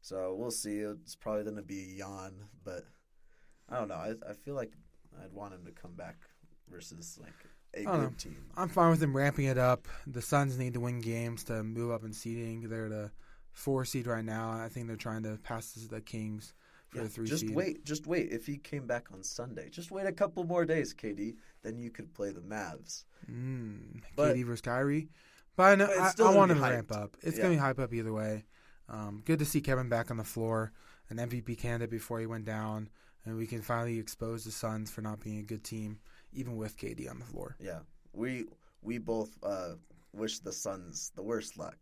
[0.02, 0.78] So we'll see.
[0.78, 2.32] It's probably going to be a yawn,
[2.64, 2.84] but
[3.68, 3.94] I don't know.
[3.94, 4.72] I I feel like
[5.22, 6.16] I'd want him to come back
[6.70, 7.34] versus like
[7.74, 8.36] a I good team.
[8.56, 9.86] I'm fine with them ramping it up.
[10.06, 12.68] The Suns need to win games to move up in seeding.
[12.68, 13.10] They're the
[13.52, 14.50] four seed right now.
[14.50, 16.54] I think they're trying to pass the Kings
[16.88, 17.48] for Yeah, the three just seed.
[17.50, 18.32] Just wait, just wait.
[18.32, 21.36] If he came back on Sunday, just wait a couple more days, KD.
[21.62, 23.04] Then you could play the Mavs.
[23.30, 25.08] Mm, But- KD versus Kyrie.
[25.56, 27.16] But I know But I, I want him to ramp up.
[27.22, 27.42] It's Yeah.
[27.44, 28.44] gonna be hype up either way.
[28.88, 30.72] Um, good to see Kevin back on the floor,
[31.10, 32.88] an MVP candidate before he went down,
[33.24, 36.00] and we can finally expose the Suns for not being a good team,
[36.32, 37.56] even with KD on the floor.
[37.60, 37.80] Yeah,
[38.12, 38.46] we
[38.82, 39.74] we both uh,
[40.12, 41.76] wish the Suns the worst luck.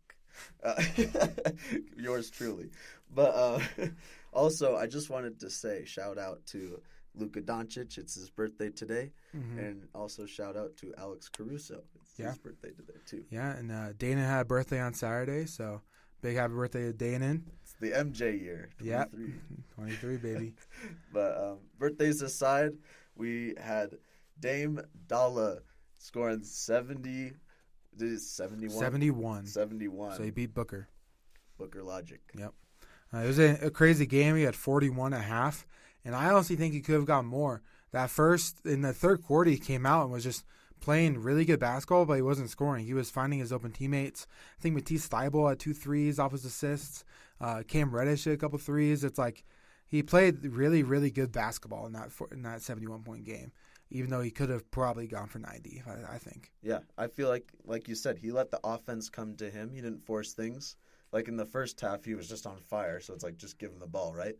[0.63, 0.81] Uh,
[1.97, 2.69] yours truly,
[3.13, 3.59] but uh,
[4.33, 6.81] also I just wanted to say shout out to
[7.15, 7.97] Luka Doncic.
[7.97, 9.57] It's his birthday today, Mhm.
[9.57, 11.83] and also shout out to Alex Caruso.
[12.01, 12.29] It's Yeah.
[12.29, 13.25] his birthday today too.
[13.29, 15.81] Yeah, and uh, Dana had a birthday on Saturday, so
[16.21, 17.39] big happy birthday to Dana.
[17.63, 18.69] It's the MJ year.
[18.81, 19.05] Yeah.
[19.05, 19.33] 23.
[19.75, 20.53] 23, baby.
[21.11, 22.73] But um, birthdays aside,
[23.15, 23.97] we had
[24.39, 25.59] Dame Dolla
[25.97, 27.33] scoring 70,
[27.97, 28.79] did it 71?
[28.79, 29.45] 71.
[29.45, 30.15] 71.
[30.15, 30.87] So he beat Booker.
[31.57, 32.21] Booker Logic.
[32.37, 32.53] Yep.
[33.13, 34.35] Uh, it was a, a crazy game.
[34.35, 35.67] He had 41 and a half,
[36.05, 37.61] and I honestly think he could have got more.
[37.91, 40.45] That first, in the third quarter, he came out and was just
[40.79, 42.85] playing really good basketball, but he wasn't scoring.
[42.85, 44.27] He was finding his open teammates.
[44.57, 47.03] I think Matisse Thybulle had two threes off his assists.
[47.41, 49.03] Uh, Cam Reddish had a couple threes.
[49.03, 49.43] It's like
[49.87, 53.51] he played really, really good basketball in that in that 71 point game.
[53.91, 55.83] Even though he could have probably gone for 90.
[55.87, 56.51] I, I think.
[56.61, 59.71] Yeah, I feel like, like you said, he let the offense come to him.
[59.73, 60.75] He didn't force things.
[61.11, 62.99] Like in the first half, he was just on fire.
[62.99, 64.35] So it's like just give him the ball, right?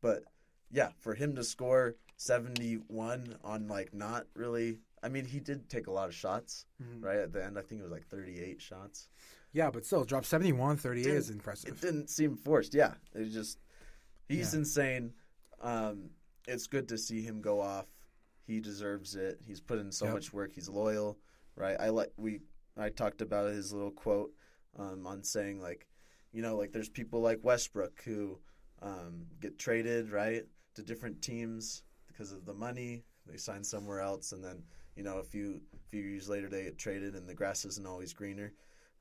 [0.00, 0.24] But
[0.70, 4.78] yeah, for him to score 71 on like not really.
[5.02, 7.04] I mean, he did take a lot of shots, Mhm.
[7.04, 7.18] right?
[7.18, 9.08] At the end, I think it was like 38 shots.
[9.52, 11.70] Yeah, but still, drop 71, 38 is Didn't- impressive.
[11.74, 12.72] It didn't seem forced.
[12.74, 13.58] Yeah, it just
[14.28, 14.60] he's Yeah.
[14.60, 15.12] insane.
[15.60, 16.10] Um,
[16.48, 17.86] it's good to see him go off.
[18.46, 19.40] He deserves it.
[19.44, 20.14] He's put in so Yep.
[20.14, 20.52] much work.
[20.54, 21.18] He's loyal,
[21.56, 21.76] right?
[21.78, 22.40] I like we
[22.76, 24.32] I talked about his little quote
[24.78, 25.86] um, on saying like,
[26.32, 28.38] you know, like there's people like Westbrook who
[28.82, 33.04] um, get traded right to different teams because of the money.
[33.26, 34.62] They sign somewhere else, and then
[34.96, 38.12] you know a few few years later they get traded, and the grass isn't always
[38.12, 38.52] greener.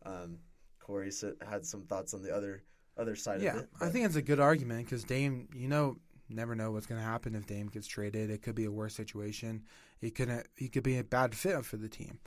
[0.06, 0.38] Um,
[0.80, 1.12] Corey
[1.48, 2.64] had some thoughts on the other
[2.98, 3.70] other side Yeah, of it.
[3.82, 5.98] I think it's a good argument because Dame, you know,
[6.30, 8.30] never know what's going to happen if Dame gets traded.
[8.30, 9.64] It could be a worse situation.
[10.00, 12.20] He could he could be a bad fit for the team.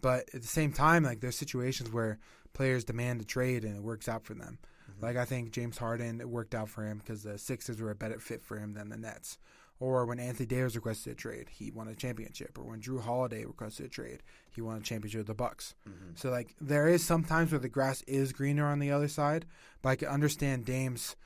[0.00, 2.18] But at the same time, like there's situations where
[2.52, 4.58] players demand a trade and it works out for them.
[4.90, 5.02] Mhm.
[5.02, 7.94] Like I think James Harden, it worked out for him because the Sixers were a
[7.94, 9.38] better fit for him than the Nets.
[9.80, 12.56] Or when Anthony Davis requested a trade, he won a championship.
[12.58, 15.74] Or when Jrue Holiday requested a trade, he won a championship with the Bucks.
[15.88, 16.16] Mhm.
[16.18, 19.46] So like there is sometimes where the grass is greener on the other side,
[19.82, 21.16] but I can understand Dame's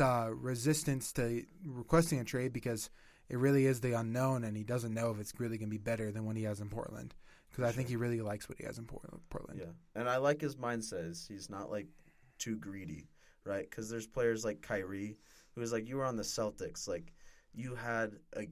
[0.00, 2.90] uh, resistance to requesting a trade because
[3.28, 5.78] it really is the unknown, and he doesn't know if it's really going to be
[5.78, 7.14] better than what he has in Portland.
[7.50, 9.60] Because I think he really likes what he has in Portland.
[9.60, 11.08] Yeah, and I like his mindset.
[11.08, 11.86] Is he's not like
[12.38, 13.08] too greedy,
[13.44, 13.68] right?
[13.68, 15.16] Because there's players like Kyrie,
[15.54, 17.12] who is like you were on the Celtics, like
[17.52, 18.48] you had a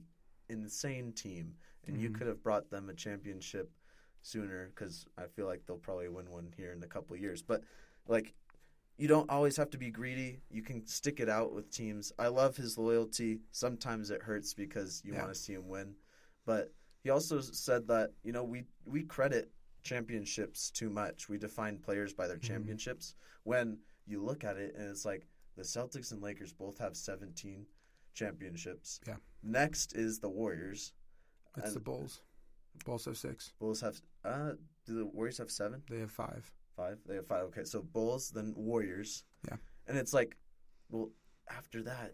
[0.49, 2.15] insane team, and you Mhm.
[2.15, 3.69] could have brought them a championship
[4.21, 4.67] sooner.
[4.69, 7.41] Because I feel like they'll probably win one here in a couple of years.
[7.41, 7.63] But
[8.07, 8.33] like,
[8.97, 10.39] you don't always have to be greedy.
[10.49, 12.11] You can stick it out with teams.
[12.19, 13.41] I love his loyalty.
[13.51, 15.21] Sometimes it hurts because you Yeah.
[15.21, 15.95] want to see him win,
[16.45, 19.51] but he also said that you know we we credit
[19.83, 21.27] championships too much.
[21.27, 22.41] We define players by their Mhm.
[22.43, 23.15] championships.
[23.43, 27.67] When you look at it and it's like the Celtics and Lakers both have 17
[28.13, 28.99] championships.
[29.05, 29.17] Yeah.
[29.41, 30.93] Next is the Warriors.
[31.57, 32.21] It's And- the Bulls.
[32.85, 33.51] Bulls have six.
[33.59, 34.53] Bulls have uh
[34.85, 35.83] do the Warriors have 7?
[35.89, 36.51] They have five.
[36.75, 36.99] 5?
[37.07, 37.43] They have 5.
[37.45, 39.23] Okay, so Bulls then Warriors.
[39.47, 39.57] Yeah.
[39.87, 40.37] And it's like
[40.89, 41.09] well
[41.49, 42.13] after that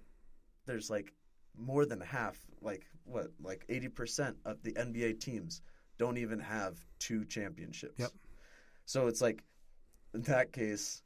[0.65, 1.13] there's like
[1.57, 5.61] more than half like what like 80% of the NBA teams
[5.97, 7.99] don't even have two championships.
[7.99, 8.11] Yep.
[8.85, 9.43] So it's like
[10.13, 11.03] in that case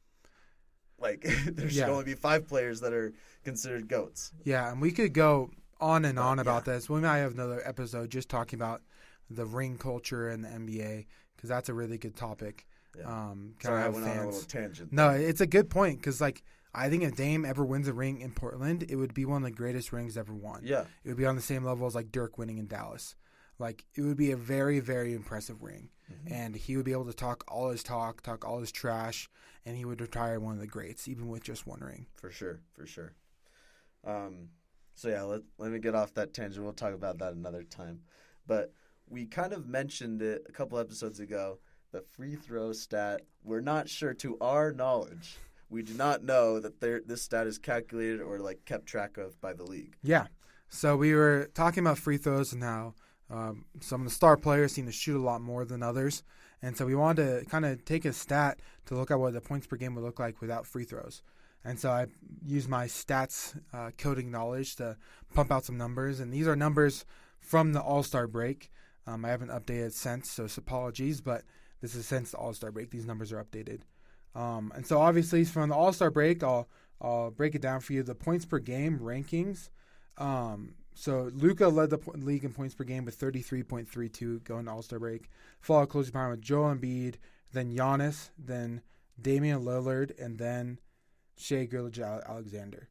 [0.98, 1.90] like there should Yeah.
[1.90, 3.12] only be 5 players that are
[3.44, 4.32] considered goats.
[4.44, 6.74] Yeah, and we could go on and on about yeah.
[6.74, 6.88] this.
[6.88, 8.82] We might have another episode just talking about
[9.28, 12.66] the ring culture in the NBA because that's a really good topic.
[12.98, 13.06] Yeah.
[13.30, 14.92] Um, Sorry, I went on a fans- little tangent.
[14.92, 16.42] No, it's a good point because like
[16.74, 19.48] I think if Dame ever wins a ring in Portland, it would be one of
[19.50, 20.62] the greatest rings ever won.
[20.64, 20.84] Yeah.
[21.04, 23.14] It would be on the same level as like Dirk winning in Dallas.
[23.58, 26.30] Like it would be a very very impressive ring, Mhm.
[26.32, 29.28] and he would be able to talk all his talk, talk all his trash,
[29.64, 32.06] and he would retire one of the greats even with just one ring.
[32.16, 33.14] For sure, for sure.
[34.04, 34.48] Um,
[34.94, 36.62] so yeah, let let me get off that tangent.
[36.64, 38.02] We'll talk about that another time.
[38.46, 38.72] But
[39.08, 41.58] we kind of mentioned it a couple episodes ago.
[41.94, 43.20] The free throw stat.
[43.44, 45.36] We're not sure, to our knowledge,
[45.70, 49.40] we do not know that there this stat is calculated or like kept track of
[49.40, 49.94] by the league.
[50.02, 50.26] Yeah.
[50.68, 52.94] So we were talking about free throws and how
[53.30, 56.24] um, some of the star players seem to shoot a lot more than others.
[56.60, 59.40] And so we wanted to kind of take a stat to look at what the
[59.40, 61.22] points per game would look like without free throws.
[61.64, 62.06] And so I
[62.44, 64.96] used my stats uh, coding knowledge to
[65.32, 66.18] pump out some numbers.
[66.18, 67.04] And these are numbers
[67.38, 68.72] from the All Star break.
[69.06, 71.42] Um, I haven't updated since, so apologies, but
[71.84, 72.88] this is since the All Star break.
[72.88, 73.80] These numbers are updated.
[74.34, 76.66] Um, and so obviously from the All Star break, I'll
[76.98, 78.02] I'll break it down for you.
[78.02, 79.68] The points per game rankings.
[80.16, 84.70] Um, so Luka led the po- league in points per game with 33.32 going to
[84.70, 85.28] All Star break.
[85.60, 87.16] Followed closely behind with Joel Embiid,
[87.52, 88.80] then Giannis, then
[89.20, 90.78] Damian Lillard, and then
[91.36, 92.88] Shai Gilgeous-Alexander.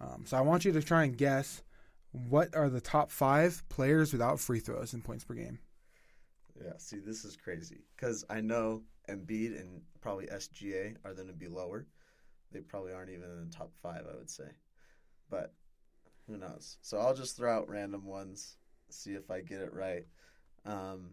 [0.00, 1.62] Um, so I want you to try and guess
[2.12, 5.58] what are the top five players without free throws in points per game.
[6.60, 6.72] Yeah.
[6.78, 11.48] See, this is crazy because I know Embiid and probably SGA are going to be
[11.48, 11.86] lower.
[12.52, 14.50] They probably aren't even in the top five, I would say.
[15.30, 15.54] But
[16.26, 16.78] who knows?
[16.82, 18.56] So I'll just throw out random ones,
[18.90, 20.06] see if I get it right.
[20.66, 21.10] Um,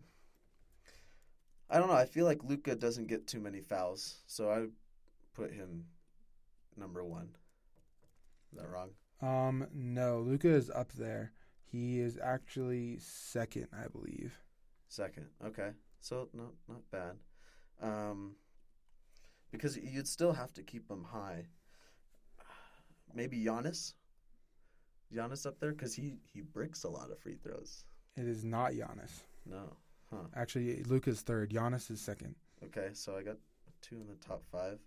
[1.69, 1.93] I don't know.
[1.93, 4.65] I feel like Luka doesn't get too many fouls, so I
[5.33, 5.85] put him
[6.75, 7.29] number one.
[8.51, 8.89] Is that wrong?
[9.21, 11.31] Um, no, Luka is up there.
[11.63, 14.33] He is actually second, I believe.
[14.89, 15.27] Second.
[15.45, 15.69] Okay.
[16.01, 17.15] So not not bad.
[17.81, 18.35] Um,
[19.51, 21.45] because you'd still have to keep him high.
[23.13, 23.93] Maybe Giannis.
[25.13, 27.85] Giannis up there because he he bricks a lot of free throws.
[28.17, 29.21] It is not Giannis.
[29.45, 29.75] No.
[30.09, 30.23] Huh.
[30.35, 31.51] Actually, Luka's third.
[31.51, 32.35] Giannis is second.
[32.65, 33.37] Okay, so I got
[33.81, 34.79] two in the top five.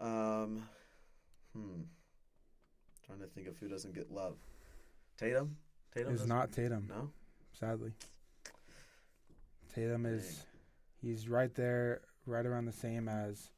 [0.00, 0.62] Um,
[1.54, 1.82] hmm.
[3.06, 4.36] Trying to think of who doesn't get love.
[5.16, 5.56] Tatum.
[5.94, 7.10] Tatum doesn't- not Tatum, No.
[7.52, 7.92] sadly.
[9.74, 10.44] Tatum is
[11.00, 13.50] he's right there, right around the same as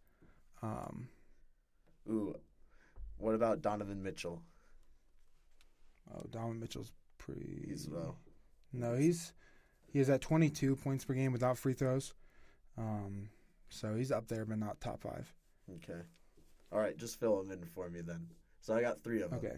[0.62, 1.08] um
[2.08, 2.34] Ooh.
[3.18, 4.42] What about Donovan Mitchell?
[6.14, 8.16] oh Donovan Mitchell's pretty He's well.
[8.72, 9.32] No, he's
[9.86, 12.14] he is at 22 points per game without free throws.
[12.76, 13.28] Um
[13.68, 15.32] so he's up there but not top 5.
[15.76, 16.00] Okay.
[16.72, 18.26] All right, just fill them in for me then.
[18.60, 19.38] So I got three of them.
[19.38, 19.56] Okay.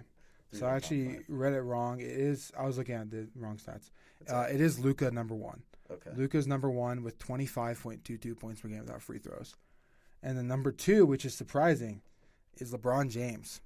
[0.51, 2.01] Three So I actually read it wrong.
[2.01, 3.91] It is I was looking at the wrong stats.
[4.29, 5.63] Uh, it is Luka number 1.
[5.91, 6.11] Okay.
[6.17, 9.55] Luka's number one with 25.22 points per game without free throws.
[10.23, 12.01] And then number two, which is surprising,
[12.57, 13.61] is LeBron James.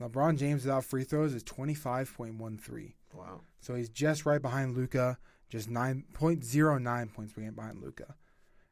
[0.00, 2.92] LeBron James without free throws is 25.13.
[3.12, 3.40] Wow.
[3.60, 8.16] So he's just right behind Luka, just 9.09 points per game behind Luca.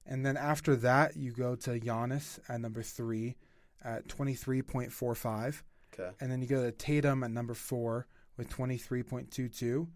[0.04, 3.36] And then after that, you go to Giannis at number three
[3.84, 5.62] at 23.45.
[5.94, 6.10] Okay.
[6.20, 8.06] And then you go to Tatum at number four
[8.36, 9.86] with 23.22.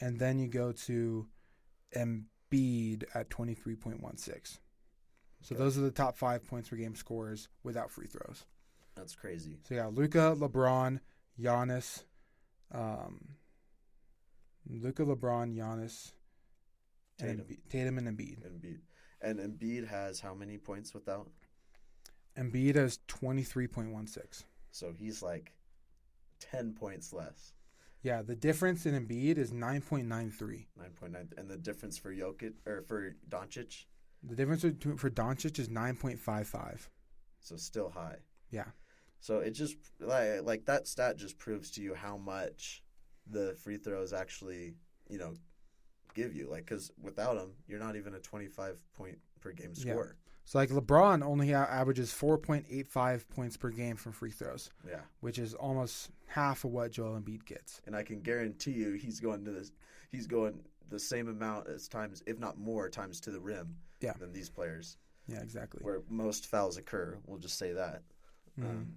[0.00, 1.26] And then you go to
[1.94, 4.58] Embiid at 23.16.
[5.42, 5.62] So Okay.
[5.62, 8.44] those are the top five points per game scores without free throws.
[8.94, 9.58] That's crazy.
[9.64, 11.00] So yeah, Luka, LeBron,
[11.38, 12.02] Giannis,
[12.72, 13.36] um,
[14.66, 16.12] Luka, LeBron, Giannis,
[17.20, 17.46] and Tatum.
[17.46, 18.38] Embiid, Tatum and Embiid.
[18.46, 18.80] Embiid.
[19.20, 21.30] And Embiid has how many points without?
[22.36, 24.44] Embiid has 23.16.
[24.70, 25.52] So he's like
[26.40, 27.52] 10 points less.
[28.02, 30.06] Yeah, the difference in Embiid is 9.93.
[30.08, 31.38] 9.9.
[31.38, 33.84] And the difference for Jokic, or for Doncic,
[34.22, 36.88] The difference for Doncic is 9.55.
[37.40, 38.16] so still high.
[38.50, 38.66] Yeah.
[39.20, 42.82] So it just, like, like that stat just proves to you how much
[43.28, 44.74] the free throws actually,
[45.08, 45.34] you know,
[46.14, 46.48] give you.
[46.48, 49.94] Like, because without them, you're not even a 25 point per game Yeah.
[50.48, 55.02] So like LeBron only averages 4.85 points per game from free throws, Yeah.
[55.20, 57.82] which is almost half of what Joel Embiid gets.
[57.84, 59.72] And I can guarantee you he's going to this,
[60.10, 64.14] he's going the same amount as times, if not more times to the rim Yeah.
[64.14, 65.82] than these players, Yeah, exactly.
[65.82, 67.18] where most fouls occur.
[67.26, 68.02] We'll just say that.
[68.58, 68.64] Mhm.
[68.70, 68.96] Um,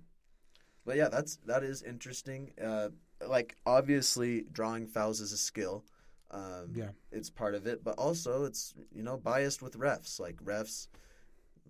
[0.86, 2.54] but yeah, that's that is interesting.
[2.62, 2.92] Uh,
[3.28, 5.84] like obviously, drawing fouls is a skill.
[6.30, 6.92] Um, Yeah.
[7.12, 10.18] it's part of it, but also it's you know biased with refs.
[10.18, 10.88] Like refs,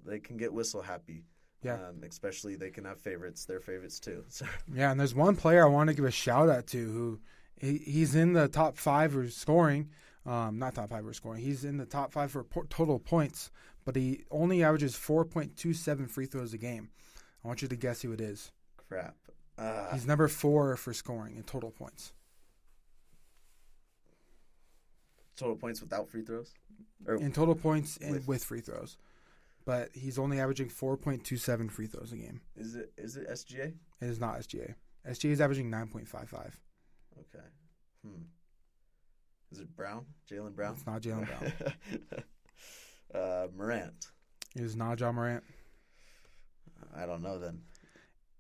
[0.06, 1.26] they can get whistle happy.
[1.64, 1.76] Yeah.
[1.76, 3.46] Um, especially they can have favorites.
[3.46, 4.24] Their favorites too.
[4.30, 7.20] So Yeah, and there's one player I want to give a shout out to who
[7.60, 9.90] he, he's in the top five for scoring.
[10.26, 11.42] Um, not top five for scoring.
[11.44, 13.52] He's in the top five for po- total points,
[13.86, 16.90] but he only averages 4.27 free throws a game.
[17.44, 18.52] I want you to guess who it is.
[18.88, 19.16] crap.
[19.58, 22.14] Uh, He's number four for scoring in total points.
[25.36, 26.54] total points without free throws.
[27.08, 28.98] Or In total points and With- with, free throws.
[29.66, 32.42] But he's only averaging 4.27 free throws a game.
[32.56, 33.74] is it is it SGA?
[34.02, 34.76] It is not SGA.
[35.08, 36.34] SGA is averaging 9.55.
[37.20, 37.46] Okay.
[38.06, 38.24] Hmm.
[39.52, 40.06] Is it Brown?
[40.30, 40.74] Jaylen Brown?
[40.74, 41.54] It's not Jaylen Brown.
[43.14, 44.08] uh, Morant.
[44.56, 45.44] It is not John Morant.
[46.96, 47.62] I don't know then.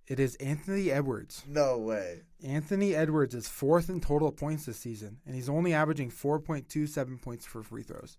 [0.07, 1.43] It is Anthony Edwards.
[1.47, 2.23] No way.
[2.43, 7.45] Anthony Edwards is fourth in total points this season, and he's only averaging 4.27 points
[7.45, 8.17] for free throws.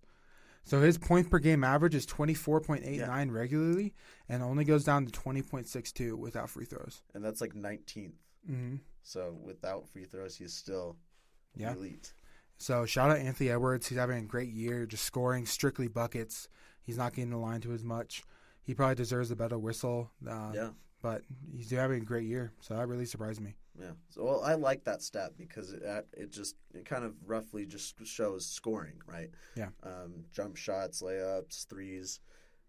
[0.65, 3.93] So his point per game average is 24.89 regularly,
[4.29, 7.01] and only goes down to 20.62 without free throws.
[7.13, 8.13] And that's like 19th.
[8.47, 10.97] hmm So without free throws, he's still
[11.55, 11.73] Yeah.
[11.73, 12.13] elite.
[12.57, 13.87] So shout out Anthony Edwards.
[13.87, 16.47] He's having a great year, just scoring strictly buckets.
[16.81, 18.23] He's not getting the line to as much.
[18.61, 20.11] He probably deserves a better whistle.
[20.25, 20.69] Uh, yeah.
[21.01, 23.55] But he's having a great year, so that really surprised me.
[23.79, 23.91] Yeah.
[24.09, 25.81] So well, I like that stat because it
[26.13, 29.31] it just it kind of roughly just shows scoring, right?
[29.55, 29.69] Yeah.
[29.83, 32.19] Um, jump shots, layups, threes,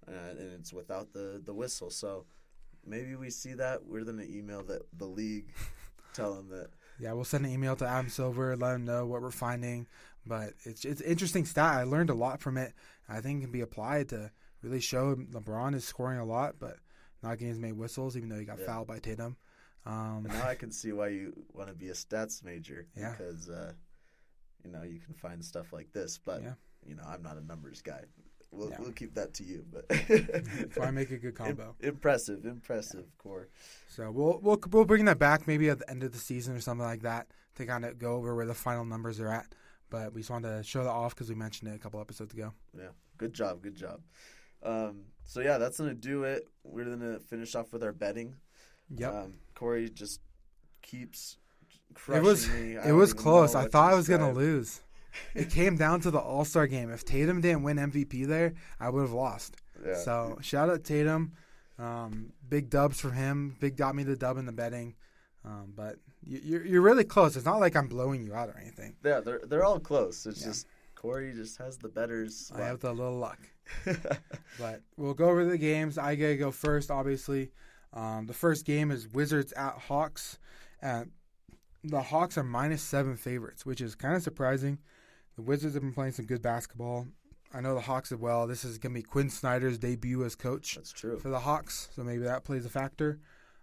[0.09, 1.91] uh, and it's without the the whistle.
[1.91, 2.25] So
[2.87, 3.85] maybe we see that.
[3.85, 5.53] We're gonna email that the league,
[6.15, 6.69] tell them that.
[6.99, 9.87] Yeah, we'll send an email to Adam Silver, let him know what we're finding.
[10.25, 11.75] But it's it's interesting stat.
[11.75, 12.73] I learned a lot from it.
[13.11, 14.31] I think it can be applied to
[14.63, 16.79] really show LeBron is scoring a lot, but
[17.23, 18.65] not getting as many whistles, even though he got Yeah.
[18.67, 19.37] fouled by Tatum.
[19.87, 23.11] Um, now I can see why you want to be a stats major Yeah.
[23.17, 23.73] because uh,
[24.65, 26.19] you know you can find stuff like this.
[26.25, 26.55] But Yeah.
[26.87, 28.05] you know I'm not a numbers guy.
[28.51, 28.77] We'll Yeah.
[28.81, 29.65] we'll keep that to you.
[29.71, 29.85] But
[30.75, 31.75] so I make a good combo.
[31.81, 33.49] Im- impressive, impressive core.
[33.89, 36.61] So we'll we'll we'll bring that back maybe at the end of the season or
[36.61, 37.27] something like that
[37.57, 39.55] to kind of go over where the final numbers are at.
[39.91, 42.33] But we just wanted to show that off because we mentioned it a couple episodes
[42.33, 42.53] ago.
[42.77, 44.01] Yeah, good job, good job.
[44.63, 46.49] Um, so yeah, that's gonna do it.
[46.65, 48.35] We're gonna finish off with our betting.
[48.97, 49.13] Yep.
[49.15, 50.21] Um, Corey just
[50.83, 51.37] keeps
[51.91, 52.77] it crushing was me.
[52.77, 53.55] It was close.
[53.55, 54.81] I thought I was gonna lose.
[55.35, 56.91] it came down to the All Star game.
[56.91, 59.57] If Tatum didn't win MVP there, I would have lost.
[59.85, 59.97] Yeah.
[59.97, 61.33] So shout out Tatum.
[61.79, 63.57] Um, big dubs for him.
[63.61, 64.95] Big got me the dub in the betting.
[65.45, 67.37] Um, but you, you're you're really close.
[67.37, 68.97] It's not like I'm blowing you out or anything.
[69.05, 70.27] yeah, they're they're all close.
[70.27, 70.47] It's Yeah.
[70.49, 72.27] just Corey just has the better.
[72.55, 73.39] I have the little luck.
[74.59, 75.99] But we'll go over the games.
[75.99, 77.51] I gotta go first, obviously.
[77.95, 80.39] Um, the first game is Wizards at Hawks.
[80.83, 81.05] Uh,
[81.83, 84.79] the Hawks are minus seven favorites, which is kind of surprising.
[85.37, 87.07] The Wizards have been playing some good basketball.
[87.53, 88.47] I know the Hawks as well.
[88.49, 91.19] This is gonna be Quin Snyder's debut as coach That's true.
[91.21, 93.21] for the Hawks, so maybe that plays a factor.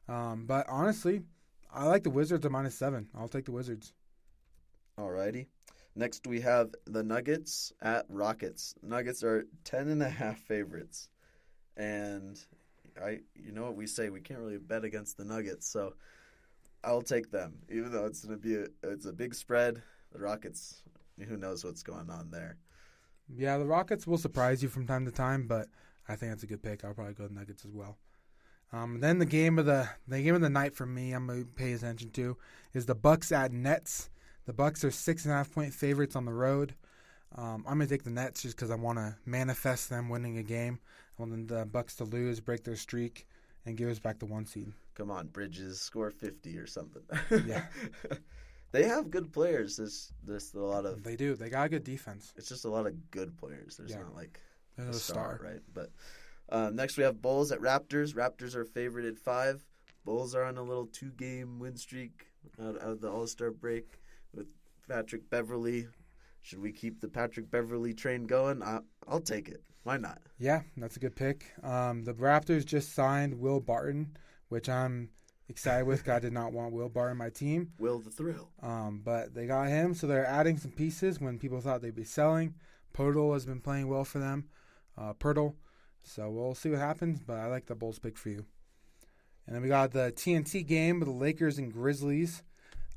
[0.08, 1.24] Um, but honestly,
[1.74, 3.10] I like the Wizards at minus seven.
[3.14, 3.94] I'll take the Wizards.
[4.98, 5.48] Alrighty.
[5.96, 8.76] Next we have the Nuggets at Rockets.
[8.82, 11.10] Nuggets are ten and a half favorites,
[11.76, 12.40] and
[13.00, 15.94] I, you know what we say, we can't really bet against the Nuggets, so
[16.84, 19.82] I'll take them, even though it's gonna be a, it's a big spread.
[20.12, 20.82] The Rockets,
[21.28, 22.58] who knows what's going on there?
[23.34, 25.68] Yeah, the Rockets will surprise you from time to time, but
[26.08, 26.84] I think that's a good pick.
[26.84, 27.98] I'll probably go Nuggets as well.
[28.74, 31.44] Um, then the game of the the game of the night for me, I'm gonna
[31.44, 32.38] pay attention to
[32.74, 34.10] is the Bucks at Nets.
[34.46, 36.74] The Bucks are six and a half point favorites on the road.
[37.36, 40.44] Um, I'm gonna take the Nets just because I want to manifest them winning a
[40.44, 40.80] game.
[41.22, 43.28] Want the Bucks to lose, break their streak,
[43.68, 44.74] and give us back the one seed.
[44.96, 47.04] Come on, Bridges, score fifty or something.
[47.46, 47.66] Yeah.
[48.72, 49.78] they have good players.
[49.78, 51.36] There's there's a lot of They do.
[51.36, 52.34] They got a good defense.
[52.38, 53.78] it's just a lot of good players.
[53.78, 54.00] There's Yeah.
[54.00, 54.42] not like
[54.78, 55.40] They're a star, star.
[55.44, 55.62] right?
[55.74, 55.92] But
[56.50, 58.16] um, next we have Bulls at Raptors.
[58.16, 59.64] Raptors are favored at five.
[60.04, 62.26] Bulls are on a little two-game win streak
[62.60, 64.00] out, out of the All Star break
[64.34, 64.48] with
[64.90, 65.88] Patrick Beverley.
[66.42, 68.62] Should we keep the Patrick Beverley train going?
[68.64, 69.64] I, I'll take it.
[69.84, 70.20] Why not?
[70.38, 71.46] Yeah, that's a good pick.
[71.64, 74.16] Um, the Raptors just signed Will Barton,
[74.50, 75.10] which I'm
[75.50, 76.08] excited with.
[76.08, 78.50] I did not want Will Barton on my team, Will the thrill?
[78.62, 82.04] um, but they got him, so they're adding some pieces when people thought they'd be
[82.04, 82.56] selling.
[82.94, 84.50] Poeltl has been playing well for them,
[84.98, 85.56] uh, Poeltl.
[86.04, 88.46] So we'll see what happens, but I like the Bulls pick for you.
[89.46, 92.44] And then we got the TNT game with the Lakers and Grizzlies.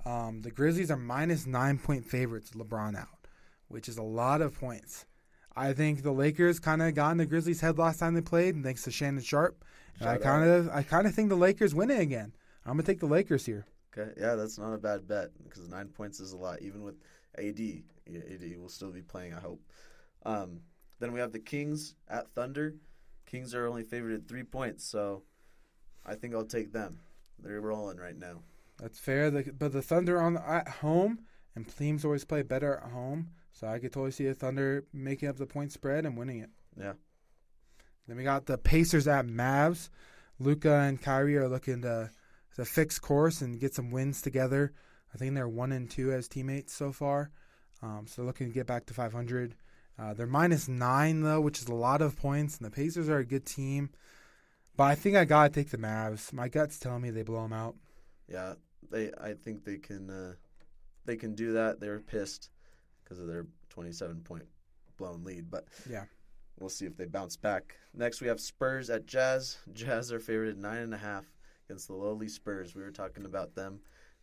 [0.07, 3.24] Um, the Grizzlies are minus nine point favorites, LeBron out,
[3.75, 5.05] which is a lot of points.
[5.57, 8.63] I think the Lakers kind of got in the Grizzlies' head last time they played,
[8.63, 9.65] thanks to Shannon Sharpe.
[9.99, 12.33] And I kind of, I kind of think the Lakers win it again.
[12.65, 13.67] I'm gonna take the Lakers here.
[13.97, 16.95] Okay, yeah, that's not a bad bet because nine points is a lot, even with
[17.37, 17.61] AD.
[18.07, 19.61] AD will still be playing, I hope.
[20.25, 20.61] Um,
[21.01, 22.75] then we have the Kings at Thunder.
[23.27, 25.25] Kings are only favored at three points, so
[26.07, 27.01] I think I'll take them.
[27.41, 28.43] They're rolling right now.
[28.79, 29.31] That's fair.
[29.31, 31.21] The, but the Thunder on at home,
[31.57, 33.31] and teams always play better at home.
[33.55, 36.51] So I could totally see the Thunder making up the point spread and winning it.
[36.79, 36.95] Yeah.
[38.07, 39.89] Then we got the Pacers at Mavs.
[40.41, 42.11] Luka and Kyrie are looking to
[42.57, 44.73] to fix course and get some wins together.
[45.13, 47.31] I think they're one and two as teammates so far.
[47.83, 49.55] Um, so they're looking to get back to 500.
[49.99, 52.59] Uh, they're minus nine though, which is a lot of points.
[52.59, 53.91] And the Pacers are a good team,
[54.77, 56.33] but I think I gotta take the Mavs.
[56.33, 57.77] My gut's telling me they blow them out.
[58.29, 58.55] Yeah,
[58.91, 59.13] they.
[59.21, 60.11] I think they can.
[60.11, 60.35] Uh,
[61.05, 61.79] they can do that.
[61.79, 62.51] They're pissed
[63.05, 64.45] because of their 27 point
[64.97, 66.05] blown lead, but Yeah.
[66.59, 67.77] we'll see if they bounce back.
[67.93, 69.59] Next, we have Spurs at Jazz.
[69.73, 71.25] Jazz are favored nine and a half
[71.69, 72.75] against the lowly Spurs.
[72.75, 73.81] We were talking about them.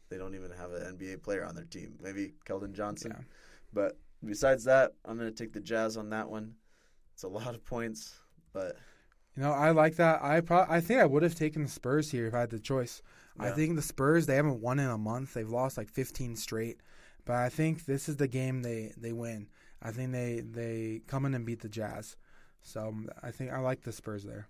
[0.10, 1.96] They don't even have an NBA player on their team.
[2.02, 3.14] Maybe Keldon Johnson.
[3.18, 3.24] Yeah.
[3.74, 6.56] But besides that, I'm going to take the Jazz on that one.
[7.14, 8.20] It's a lot of points,
[8.54, 8.78] but
[9.36, 10.22] You know, I like that.
[10.24, 12.60] I pro- I think I would have taken the Spurs here if I had the
[12.60, 13.02] choice.
[13.40, 15.34] I think the Spurs they haven't won in a month.
[15.34, 16.82] They've lost like 15 straight.
[17.26, 19.48] But I think this is the game they, they win.
[19.82, 22.16] I think they they come in and beat the Jazz.
[22.62, 24.48] So um, I think I like the Spurs there.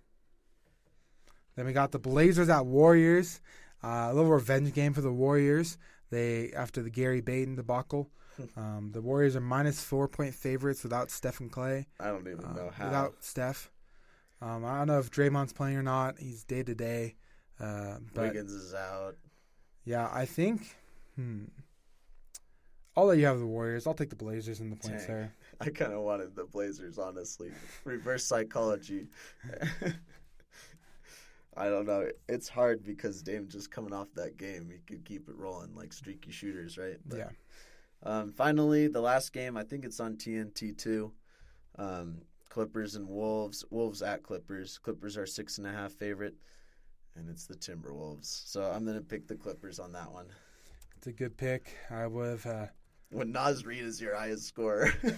[1.56, 3.40] Then we got the Blazers at Warriors.
[3.84, 5.76] Uh, a little revenge game for the Warriors.
[6.10, 8.10] They after the Gary Payton debacle.
[8.56, 12.54] Um, the Warriors are minus four point favorites without Stephen Klay I don't even uh,
[12.54, 12.84] know how.
[12.86, 13.70] without Steph.
[14.40, 16.18] Um, I don't know if Draymond's playing or not.
[16.18, 17.16] He's day to day.
[17.60, 19.16] Uh, But Wiggins is out.
[19.84, 20.74] yeah, I think.
[21.14, 21.44] Hmm.
[22.96, 23.86] I'll let you have the Warriors.
[23.86, 25.14] I'll take the Blazers and the points Dang.
[25.14, 25.32] there.
[25.60, 27.50] I kind of wanted the Blazers, honestly.
[27.84, 29.06] Reverse psychology.
[31.56, 32.08] I don't know.
[32.28, 35.92] It's hard because Dame just coming off that game, he could keep it rolling like
[35.92, 36.98] streaky shooters, right?
[37.06, 37.28] But, yeah.
[38.02, 39.56] Um, finally, the last game.
[39.56, 41.12] I think it's on TNT too.
[41.78, 42.18] Um,
[42.48, 43.64] Clippers and Wolves.
[43.70, 44.78] Wolves at Clippers.
[44.78, 46.34] Clippers are six and a half favorite,
[47.16, 48.48] and it's the Timberwolves.
[48.48, 50.26] So I'm gonna pick the Clippers on that one.
[50.96, 51.76] It's a good pick.
[51.90, 52.46] I would have.
[52.46, 52.66] Uh,
[53.12, 55.12] When Naz Reid is your highest scorer, hey,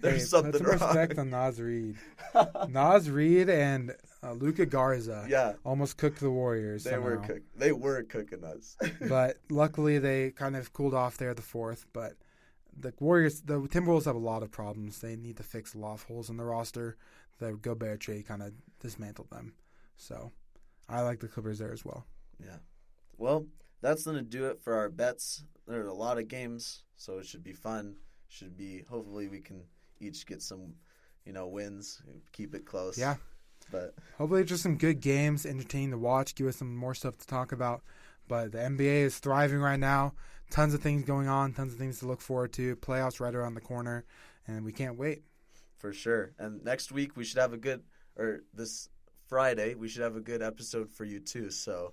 [0.00, 0.80] there's something put some wrong.
[0.80, 1.96] respect on Naz Reid.
[2.68, 6.84] Naz Reid and uh, Luka Garza yeah, almost cooked the Warriors.
[6.84, 8.76] they were cook- they were cooking us.
[9.08, 11.86] but luckily they kind of cooled off there the fourth.
[11.92, 12.14] But
[12.76, 15.00] the Warriors, the Timberwolves have a lot of problems.
[15.00, 16.96] They need to fix a lot of holes in the roster.
[17.38, 19.54] The Gobert trade kind of dismantled them.
[19.96, 20.32] So
[20.88, 22.04] I like the Clippers there as well.
[22.42, 22.56] Yeah.
[23.16, 23.46] Well,
[23.82, 25.44] that's gonna do it for our bets.
[25.70, 27.94] There are a lot of games, so it should be fun.
[28.28, 29.62] Should be hopefully we can
[30.00, 30.74] each get some,
[31.24, 32.02] you know, wins.
[32.32, 32.98] Keep it close.
[32.98, 33.16] Yeah.
[33.70, 37.26] But Hopefully, just some good games, entertaining to watch, give us some more stuff to
[37.26, 37.82] talk about.
[38.26, 40.14] But the NBA is thriving right now.
[40.50, 42.74] Tons of things going on, tons of things to look forward to.
[42.76, 44.04] Playoffs right around the corner,
[44.48, 45.22] and we can't wait.
[45.78, 46.32] for sure.
[46.38, 47.82] And next week we should have a good,
[48.16, 48.88] or this
[49.28, 51.50] Friday we should have a good episode for you too.
[51.50, 51.92] So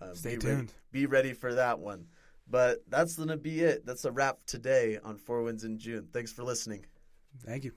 [0.00, 0.72] uh, Stay be tuned.
[0.90, 2.06] be ready for that one.
[2.50, 3.86] But that's gonna be it.
[3.86, 6.08] That's a wrap today on Four Wins in June.
[6.12, 6.84] Thanks for listening.
[7.46, 7.72] Thank you.